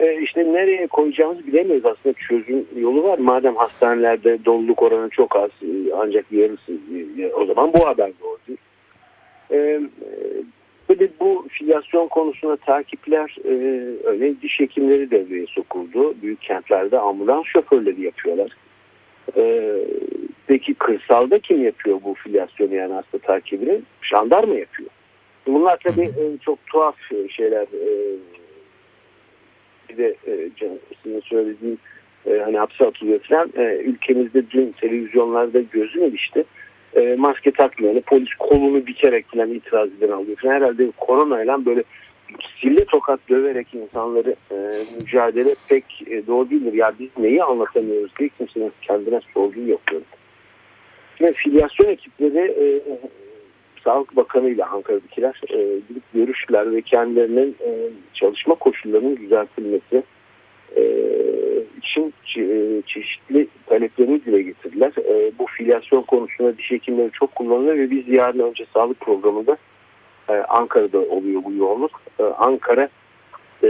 E, 0.00 0.22
işte 0.22 0.40
nereye 0.40 0.86
koyacağımızı 0.86 1.46
bilemiyoruz 1.46 1.84
aslında 1.84 2.14
çözüm 2.28 2.66
yolu 2.76 3.02
var. 3.02 3.18
Madem 3.18 3.56
hastanelerde 3.56 4.44
doluluk 4.44 4.82
oranı 4.82 5.10
çok 5.10 5.36
az 5.36 5.50
e, 5.62 5.92
ancak 6.02 6.32
yarısı 6.32 6.72
e, 7.18 7.32
o 7.32 7.46
zaman 7.46 7.72
bu 7.72 7.86
haber 7.86 8.12
doğru. 8.20 8.56
E, 9.50 9.80
böyle 10.98 11.10
bu 11.20 11.46
filyasyon 11.50 12.08
konusunda 12.08 12.56
takipler 12.56 13.36
e, 13.44 13.52
örneğin 14.04 14.38
diş 14.42 14.60
hekimleri 14.60 15.10
devreye 15.10 15.46
sokuldu. 15.46 16.14
Büyük 16.22 16.40
kentlerde 16.40 16.98
ambulans 16.98 17.46
şoförleri 17.46 18.02
yapıyorlar. 18.02 18.56
E, 19.36 19.74
peki 20.46 20.74
kırsalda 20.74 21.38
kim 21.38 21.64
yapıyor 21.64 22.00
bu 22.04 22.14
filyasyonu 22.14 22.74
yani 22.74 22.92
hasta 22.92 23.18
takibini? 23.18 23.80
Jandarma 24.02 24.54
yapıyor. 24.54 24.90
Bunlar 25.46 25.78
tabii 25.84 26.04
e, 26.04 26.38
çok 26.44 26.66
tuhaf 26.66 26.96
şeyler. 27.30 27.62
E, 27.62 28.16
bir 29.88 29.96
de 29.96 30.14
e, 30.26 30.48
sizin 31.02 31.20
söylediğim 31.20 31.78
e, 32.26 32.38
hani 32.38 32.58
hapse 32.58 32.86
atılıyor 32.86 33.20
falan. 33.20 33.52
E, 33.56 33.76
ülkemizde 33.76 34.50
dün 34.50 34.74
televizyonlarda 34.80 35.60
gözüm 35.60 36.04
ilişti. 36.04 36.44
E, 36.96 37.16
maske 37.18 37.50
takmıyor. 37.50 37.92
Yani 37.94 38.02
polis 38.02 38.34
kolunu 38.38 38.86
bikerek 38.86 39.26
falan 39.28 39.50
itiraz 39.50 39.88
eden 39.88 40.10
alıyor 40.12 40.36
falan. 40.36 40.54
Herhalde 40.54 40.90
koronayla 40.96 41.66
böyle 41.66 41.82
sille 42.60 42.84
tokat 42.84 43.20
döverek 43.28 43.74
insanları 43.74 44.34
e, 44.50 44.56
mücadele 44.98 45.54
pek 45.68 45.84
e, 46.06 46.26
doğru 46.26 46.50
değildir. 46.50 46.72
Ya 46.72 46.92
biz 46.98 47.08
neyi 47.18 47.42
anlatamıyoruz 47.42 48.12
diye 48.18 48.28
kimsenin 48.38 48.72
kendine 48.82 49.20
sorduğu 49.34 49.68
yok. 49.68 49.80
Şimdi 51.18 51.32
filyasyon 51.32 51.88
ekipleri 51.88 52.38
e, 52.38 52.66
Sağlık 53.84 54.16
Bakanı 54.16 54.50
ile 54.50 54.64
Ankara'dakiler 54.64 55.40
e, 55.50 55.80
gidip 55.88 56.02
görüştüler 56.14 56.72
ve 56.72 56.82
kendilerinin 56.82 57.56
e, 57.66 57.70
çalışma 58.14 58.54
koşullarının 58.54 59.16
düzeltilmesi 59.16 60.02
e, 60.76 60.82
için 61.78 62.14
e, 62.38 62.82
çeşitli 62.86 63.48
taleplerini 63.66 64.24
dile 64.24 64.42
getirdiler. 64.42 64.92
E, 64.98 65.32
bu 65.38 65.46
filyasyon 65.46 66.02
konusunda 66.02 66.58
diş 66.58 66.70
hekimleri 66.70 67.10
çok 67.12 67.34
kullanılıyor 67.34 67.76
ve 67.76 67.90
biz 67.90 68.08
yarın 68.08 68.38
önce 68.38 68.66
sağlık 68.74 69.00
programında 69.00 69.56
e, 70.28 70.32
Ankara'da 70.32 70.98
oluyor 70.98 71.44
bu 71.44 71.52
yoğunluk. 71.52 72.02
E, 72.18 72.22
Ankara 72.22 72.88
e, 73.62 73.68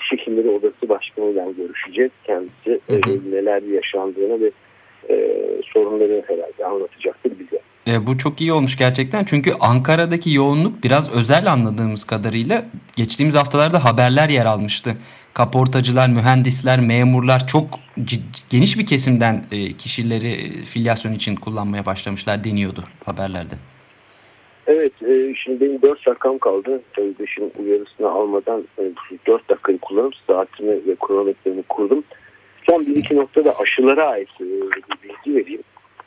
diş 0.00 0.12
hekimleri 0.12 0.48
odası 0.48 0.88
başkanıyla 0.88 1.50
görüşeceğiz. 1.50 2.10
Kendisi 2.24 2.80
e, 2.88 2.94
neler 3.30 3.62
yaşandığını 3.62 4.40
ve 4.40 4.50
e, 5.10 5.16
sorunları 5.72 6.24
herhalde 6.26 6.66
anlatacaktır 6.66 7.32
bize. 7.38 7.60
E, 7.86 8.06
bu 8.06 8.18
çok 8.18 8.40
iyi 8.40 8.52
olmuş 8.52 8.78
gerçekten. 8.78 9.24
Çünkü 9.24 9.52
Ankara'daki 9.60 10.32
yoğunluk 10.32 10.84
biraz 10.84 11.14
özel 11.14 11.52
anladığımız 11.52 12.04
kadarıyla 12.04 12.64
geçtiğimiz 12.96 13.34
haftalarda 13.34 13.84
haberler 13.84 14.28
yer 14.28 14.46
almıştı. 14.46 14.96
Kaportacılar, 15.36 16.08
mühendisler, 16.08 16.80
memurlar 16.80 17.46
çok 17.46 17.64
geniş 18.50 18.78
bir 18.78 18.86
kesimden 18.86 19.44
e, 19.52 19.72
kişileri 19.72 20.64
filyasyon 20.64 21.12
için 21.12 21.36
kullanmaya 21.36 21.86
başlamışlar 21.86 22.44
deniyordu 22.44 22.84
haberlerde. 23.04 23.54
Evet, 24.66 24.92
e, 25.02 25.34
şimdi 25.34 25.60
benim 25.60 25.82
4 25.82 26.06
dakikam 26.06 26.38
kaldı. 26.38 26.80
Sözleşin 26.94 27.52
uyarısını 27.58 28.10
almadan 28.10 28.64
e, 28.78 28.82
4 29.26 29.48
dakikayı 29.48 29.78
kullanıp 29.78 30.14
saatimi 30.26 30.72
ve 30.72 30.96
kronometremi 31.06 31.62
kurdum. 31.62 32.04
Son 32.66 32.86
bir 32.86 32.96
iki 32.96 33.16
noktada 33.16 33.58
aşılara 33.58 34.06
ait 34.06 34.28
e, 34.40 34.44
bir 34.44 35.08
bilgi 35.08 35.38
vereyim 35.38 35.62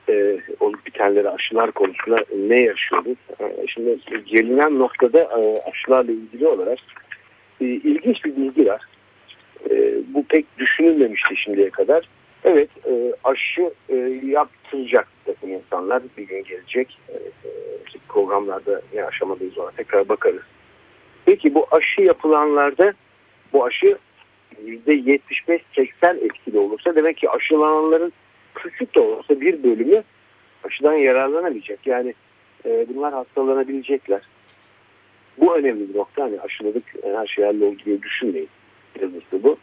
e, 0.09 0.39
olup 0.59 0.85
bitenleri 0.85 1.29
aşılar 1.29 1.71
konusunda 1.71 2.17
ne 2.49 2.59
yaşıyoruz? 2.59 3.17
Şimdi 3.67 3.97
gelinen 4.25 4.79
noktada 4.79 5.29
aşılarla 5.71 6.11
ilgili 6.11 6.47
olarak 6.47 6.79
ilginç 7.59 8.25
bir 8.25 8.35
bilgi 8.35 8.67
var. 8.67 8.88
E, 9.69 9.93
bu 10.13 10.23
pek 10.23 10.45
düşünülmemişti 10.57 11.35
şimdiye 11.35 11.69
kadar. 11.69 12.09
Evet 12.43 12.69
e, 12.85 13.13
aşı 13.23 13.73
e, 13.89 13.95
yaptıracak 14.23 15.07
takım 15.25 15.53
insanlar 15.53 16.03
bir 16.17 16.23
gün 16.23 16.43
gelecek. 16.43 16.97
E, 17.09 17.13
e, 17.13 17.51
programlarda 18.07 18.81
ne 18.93 19.05
aşamadayız 19.05 19.57
ona 19.57 19.71
tekrar 19.71 20.09
bakarız. 20.09 20.41
Peki 21.25 21.55
bu 21.55 21.67
aşı 21.71 22.01
yapılanlarda 22.01 22.93
bu 23.53 23.65
aşı 23.65 23.97
%75-80 24.65 26.25
etkili 26.25 26.57
olursa 26.57 26.95
demek 26.95 27.17
ki 27.17 27.29
aşılananların 27.29 28.13
küçük 28.55 28.95
de 28.95 28.99
olsa 28.99 29.41
bir 29.41 29.63
bölümü 29.63 30.03
aşıdan 30.63 30.93
yararlanamayacak. 30.93 31.87
Yani 31.87 32.13
e, 32.65 32.85
bunlar 32.93 33.13
hastalanabilecekler. 33.13 34.21
Bu 35.37 35.57
önemli 35.57 35.89
bir 35.93 35.97
nokta. 35.97 36.23
Hani 36.23 36.41
aşıladık 36.41 36.83
her 37.03 37.27
şey 37.27 37.45
halloldu 37.45 37.77
diye 37.85 38.01
düşünmeyin. 38.01 38.49
Yazısı 39.01 39.43
bu. 39.43 39.57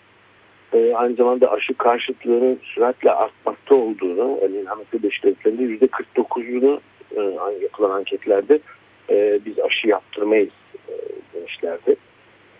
E, 0.72 0.94
aynı 0.94 1.14
zamanda 1.14 1.52
aşı 1.52 1.74
karşıtlığının 1.74 2.60
süratle 2.62 3.10
artmakta 3.10 3.74
olduğunu, 3.74 4.38
örneğin 4.42 4.66
Amerika 4.66 4.98
Birleşik 4.98 5.24
Devletleri'nde 5.24 5.86
%49'unu 5.86 6.80
e, 7.16 7.20
yapılan 7.62 7.90
anketlerde 7.90 8.58
e, 9.10 9.40
biz 9.46 9.58
aşı 9.58 9.88
yaptırmayız 9.88 10.50
e, 10.88 10.92
demişlerdi. 11.34 11.96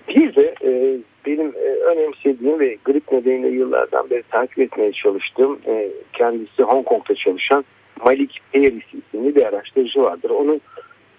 Bir 0.08 0.34
de 0.34 0.54
e, 0.64 0.98
benim 1.26 1.52
e, 1.56 1.68
önemsediğim 1.68 2.60
ve 2.60 2.76
grip 2.84 3.12
nedeniyle 3.12 3.48
yıllardan 3.48 4.10
beri 4.10 4.22
takip 4.22 4.58
etmeye 4.58 4.92
çalıştığım 4.92 5.58
e, 5.66 5.88
kendisi 6.12 6.62
Hong 6.62 6.86
Kong'da 6.86 7.14
çalışan 7.14 7.64
Malik 8.04 8.40
Paris 8.52 8.84
isimli 8.92 9.36
bir 9.36 9.46
araştırıcı 9.46 10.02
vardır. 10.02 10.30
Onun 10.30 10.60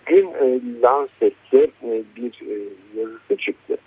gün 0.05 0.27
e, 0.27 0.59
Lancet'te 0.81 1.67
e, 1.83 2.03
bir 2.15 2.31
e, 2.31 2.55
yazısı 2.99 3.37
çıktı. 3.37 3.77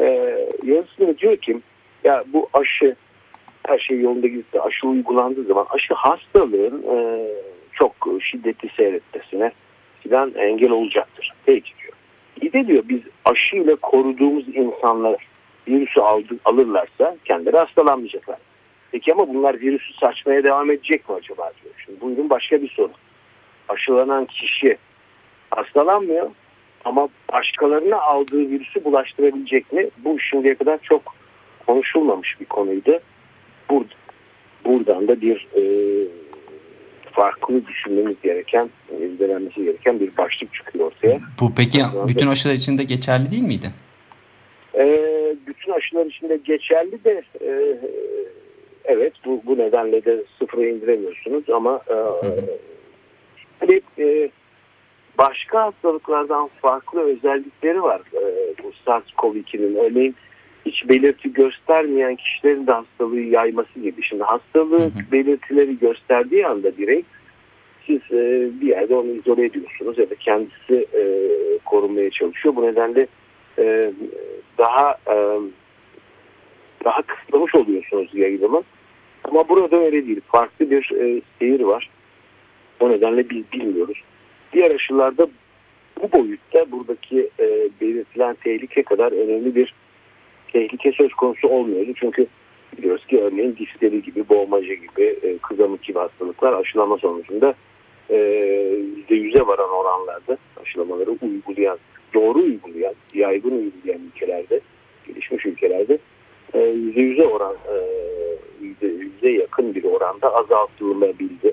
E, 0.00 0.38
yazısında 0.62 1.18
diyor 1.18 1.36
ki 1.36 1.60
ya 2.04 2.24
bu 2.26 2.48
aşı 2.52 2.96
her 3.66 3.78
şey 3.78 4.00
yolunda 4.00 4.26
gitti. 4.26 4.60
Aşı 4.60 4.86
uygulandığı 4.86 5.44
zaman 5.44 5.66
aşı 5.70 5.94
hastalığın 5.94 6.82
e, 6.82 7.26
çok 7.72 7.92
şiddetli 8.20 8.68
seyretmesine 8.76 9.52
filan 10.00 10.34
engel 10.34 10.70
olacaktır. 10.70 11.32
Peki 11.46 11.72
diyor. 11.82 11.92
İyi 12.40 12.52
de 12.52 12.66
diyor 12.66 12.84
biz 12.88 13.00
aşıyla 13.24 13.76
koruduğumuz 13.76 14.48
insanlar 14.48 15.26
virüsü 15.68 16.00
aldı, 16.00 16.36
alırlarsa 16.44 17.16
kendileri 17.24 17.56
hastalanmayacaklar. 17.56 18.38
Peki 18.92 19.12
ama 19.12 19.28
bunlar 19.28 19.60
virüsü 19.60 19.94
saçmaya 19.94 20.44
devam 20.44 20.70
edecek 20.70 21.08
mi 21.08 21.14
acaba 21.14 21.52
diyor. 21.62 21.74
Şimdi 21.84 22.00
buyurun 22.00 22.30
başka 22.30 22.62
bir 22.62 22.68
soru. 22.68 22.92
Aşılanan 23.68 24.24
kişi 24.24 24.78
hastalanmıyor 25.50 26.30
ama 26.84 27.08
başkalarına 27.32 28.00
aldığı 28.00 28.50
virüsü 28.50 28.84
bulaştırabilecek 28.84 29.72
mi? 29.72 29.88
Bu 29.98 30.20
şimdiye 30.20 30.54
kadar 30.54 30.78
çok 30.82 31.14
konuşulmamış 31.66 32.40
bir 32.40 32.44
konuydu. 32.44 33.00
Burada, 33.70 33.94
buradan 34.64 35.08
da 35.08 35.20
bir 35.20 35.48
e, 35.56 35.62
farklı 37.12 37.66
düşünmemiz 37.66 38.16
gereken, 38.22 38.70
izlenmesi 39.00 39.64
gereken 39.64 40.00
bir 40.00 40.16
başlık 40.16 40.54
çıkıyor 40.54 40.86
ortaya. 40.86 41.20
Bu 41.40 41.52
peki 41.56 41.82
bütün 42.08 42.26
aşılar 42.26 42.54
için 42.54 42.78
de 42.78 42.84
geçerli 42.84 43.30
değil 43.30 43.42
miydi? 43.42 43.70
E, 44.74 44.86
bütün 45.46 45.72
aşılar 45.72 46.06
için 46.06 46.28
de 46.28 46.36
geçerli 46.36 47.04
de 47.04 47.22
e, 47.40 47.78
evet 48.84 49.12
bu, 49.24 49.42
bu 49.46 49.58
nedenle 49.58 50.04
de 50.04 50.24
sıfıra 50.38 50.66
indiremiyorsunuz 50.66 51.50
ama 51.50 51.80
e, 51.90 51.96
hani, 53.60 53.80
e, 53.98 54.30
başka 55.18 55.64
hastalıklardan 55.64 56.50
farklı 56.62 57.00
özellikleri 57.00 57.82
var 57.82 58.00
e, 58.14 58.54
bu 58.62 58.72
SARS-CoV-2'nin. 58.86 59.76
Örneğin 59.76 60.14
hiç 60.66 60.88
belirti 60.88 61.32
göstermeyen 61.32 62.16
kişilerin 62.16 62.66
de 62.66 62.72
hastalığı 62.72 63.20
yayması 63.20 63.80
gibi. 63.80 64.02
Şimdi 64.02 64.22
hastalığı 64.22 64.80
hı 64.80 64.84
hı. 64.84 65.12
belirtileri 65.12 65.78
gösterdiği 65.78 66.46
anda 66.46 66.78
birey 66.78 67.04
siz 67.86 68.00
e, 68.12 68.50
bir 68.60 68.68
yerde 68.68 68.94
onu 68.94 69.10
izole 69.10 69.44
ediyorsunuz 69.44 69.98
ya 69.98 70.10
da 70.10 70.14
kendisi 70.14 70.86
e, 70.94 71.02
korunmaya 71.64 72.10
çalışıyor. 72.10 72.56
Bu 72.56 72.62
nedenle 72.62 73.06
e, 73.58 73.92
daha 74.58 74.90
e, 74.90 75.16
daha 76.84 77.02
kısıtlamış 77.02 77.54
oluyorsunuz 77.54 78.08
yayılımı. 78.14 78.62
Ama 79.24 79.48
burada 79.48 79.76
öyle 79.76 80.06
değil. 80.06 80.20
Farklı 80.26 80.70
bir 80.70 80.92
e, 81.00 81.20
seyir 81.38 81.60
var. 81.60 81.90
O 82.80 82.90
nedenle 82.90 83.30
biz 83.30 83.52
bilmiyoruz. 83.52 84.02
Diğer 84.52 84.74
aşılarda 84.74 85.28
bu 86.02 86.12
boyutta 86.12 86.72
buradaki 86.72 87.30
e, 87.40 87.68
belirtilen 87.80 88.34
tehlike 88.34 88.82
kadar 88.82 89.12
önemli 89.12 89.54
bir 89.54 89.74
tehlike 90.52 90.92
söz 90.92 91.12
konusu 91.12 91.48
olmuyordu. 91.48 91.92
Çünkü 91.96 92.26
biliyoruz 92.78 93.06
ki 93.06 93.20
örneğin 93.20 93.56
difteri 93.56 94.02
gibi, 94.02 94.28
boğmaca 94.28 94.74
gibi, 94.74 95.18
e, 95.22 95.38
kızamık 95.38 95.82
gibi 95.82 95.98
hastalıklar 95.98 96.52
aşılama 96.52 96.98
sonucunda 96.98 97.54
e, 98.10 98.16
%100'e 99.10 99.46
varan 99.46 99.70
oranlarda 99.70 100.38
aşılamaları 100.62 101.10
uygulayan, 101.22 101.78
doğru 102.14 102.38
uygulayan, 102.38 102.94
yaygın 103.14 103.50
uygulayan 103.50 104.00
ülkelerde, 104.06 104.60
gelişmiş 105.06 105.46
ülkelerde 105.46 105.98
e, 106.54 106.58
%100'e 106.58 107.26
oran, 107.26 107.56
e, 107.68 107.76
%100'e 108.86 109.30
yakın 109.30 109.74
bir 109.74 109.84
oranda 109.84 110.34
azaltılabildi. 110.34 111.52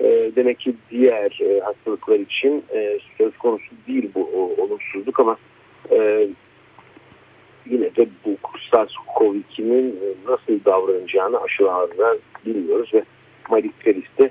E, 0.00 0.30
demek 0.36 0.60
ki 0.60 0.74
diğer 0.90 1.38
e, 1.40 1.60
hastalıklar 1.60 2.20
için 2.20 2.64
e, 2.74 2.98
söz 3.18 3.38
konusu 3.38 3.70
değil 3.88 4.10
bu 4.14 4.54
olumsuzluk 4.58 5.20
ama 5.20 5.36
yine 7.66 7.96
de 7.96 8.08
bu 8.24 8.36
SARS-CoV-2'nin 8.72 9.88
e, 9.88 10.30
nasıl 10.30 10.64
davranacağını 10.64 11.40
aşılarla 11.40 12.16
bilmiyoruz 12.46 12.94
ve 12.94 13.04
Malik 13.50 13.80
Peris 13.80 14.04
de 14.18 14.30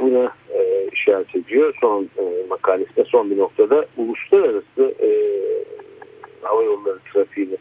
buna 0.00 0.32
işaret 0.92 1.36
ediyor. 1.36 1.74
Son 1.80 2.08
makalesinde 2.48 3.04
son 3.04 3.30
bir 3.30 3.38
noktada 3.38 3.86
uluslararası 3.96 4.94
hava 6.42 6.62
yolları 6.62 6.98
trafiğini 7.12 7.56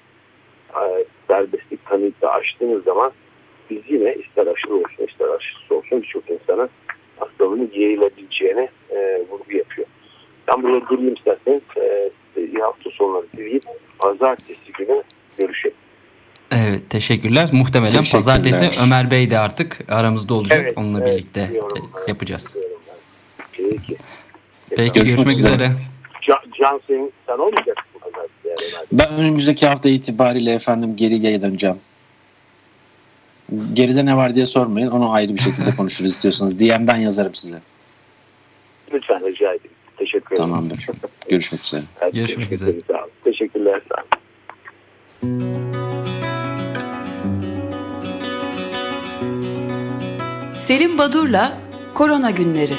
e, 0.74 1.06
serbestlik 1.28 1.86
tanıyıp 1.86 2.16
açtığınız 2.22 2.84
zaman 2.84 3.12
biz 3.70 3.82
yine 3.90 4.16
ister 4.16 4.48
aşırı 4.48 4.74
olsun 4.74 5.08
ister 5.08 5.28
aşısız 5.28 5.72
olsun 5.72 6.02
birçok 6.02 6.30
insana 6.30 6.70
hastalığın 7.20 7.72
yayılabileceğine 7.76 8.70
e, 8.90 9.22
vurgu 9.30 9.58
yapıyor. 9.58 9.88
Ben 10.48 10.64
burada 10.64 10.90
durayım 10.90 11.14
isterseniz 11.14 11.62
e, 11.78 12.12
hafta 12.62 12.90
sonları 12.90 13.26
dileyip 13.38 13.64
pazartesi 14.00 14.72
günü 14.78 15.02
görüşelim. 15.38 15.78
Evet 16.52 16.90
teşekkürler. 16.90 17.50
Muhtemelen 17.54 17.90
teşekkürler. 17.90 18.12
pazartesi 18.12 18.82
Ömer 18.84 19.12
Bey 19.12 19.32
de 19.32 19.40
artık 19.40 19.78
aramızda 19.90 20.34
olacak. 20.34 20.60
Evet, 20.64 20.78
Onunla 20.78 21.00
evet, 21.00 21.14
birlikte 21.18 21.50
diyorum, 21.52 21.92
yapacağız. 22.08 22.56
Peki. 23.52 23.98
Peki 24.70 24.94
görüşmek, 24.94 25.26
görüşmek 25.26 25.36
üzere. 25.36 25.72
Can, 26.22 26.40
Can 26.60 26.82
sen, 26.88 27.12
sen 27.28 27.38
olmayacaksın 27.38 28.00
pazartesi. 28.00 28.86
Ben 28.92 29.14
önümüzdeki 29.14 29.68
hafta 29.68 29.90
itibariyle 29.90 30.54
efendim 30.54 30.96
geri 30.96 31.42
döneceğim. 31.42 31.78
Geride 33.74 34.06
ne 34.06 34.18
var 34.18 34.36
diye 34.36 34.46
sormayın. 34.46 34.92
Onu 34.92 35.12
ayrı 35.12 35.34
bir 35.34 35.40
şekilde 35.40 35.76
konuşuruz 35.76 36.12
istiyorsanız. 36.12 36.60
DM'den 36.60 36.98
yazarım 36.98 37.36
size. 37.36 37.62
Lütfen 38.94 39.28
rica 39.28 39.54
ederim. 39.54 39.72
Teşekkür 39.98 40.36
ederim. 40.36 40.50
Tamamdır. 40.50 40.88
Görüşmek 41.30 41.64
üzere. 41.64 41.82
Evet, 42.02 42.14
görüşmek 42.14 42.52
üzere. 42.52 42.72
Sağ 42.88 42.94
olun. 42.94 43.10
Teşekkürler. 43.24 43.82
Sağ 43.90 44.02
olun. 44.02 44.10
Selim 50.60 50.98
Badur'la 50.98 51.58
Korona 51.94 52.32
Günleri 52.32 52.74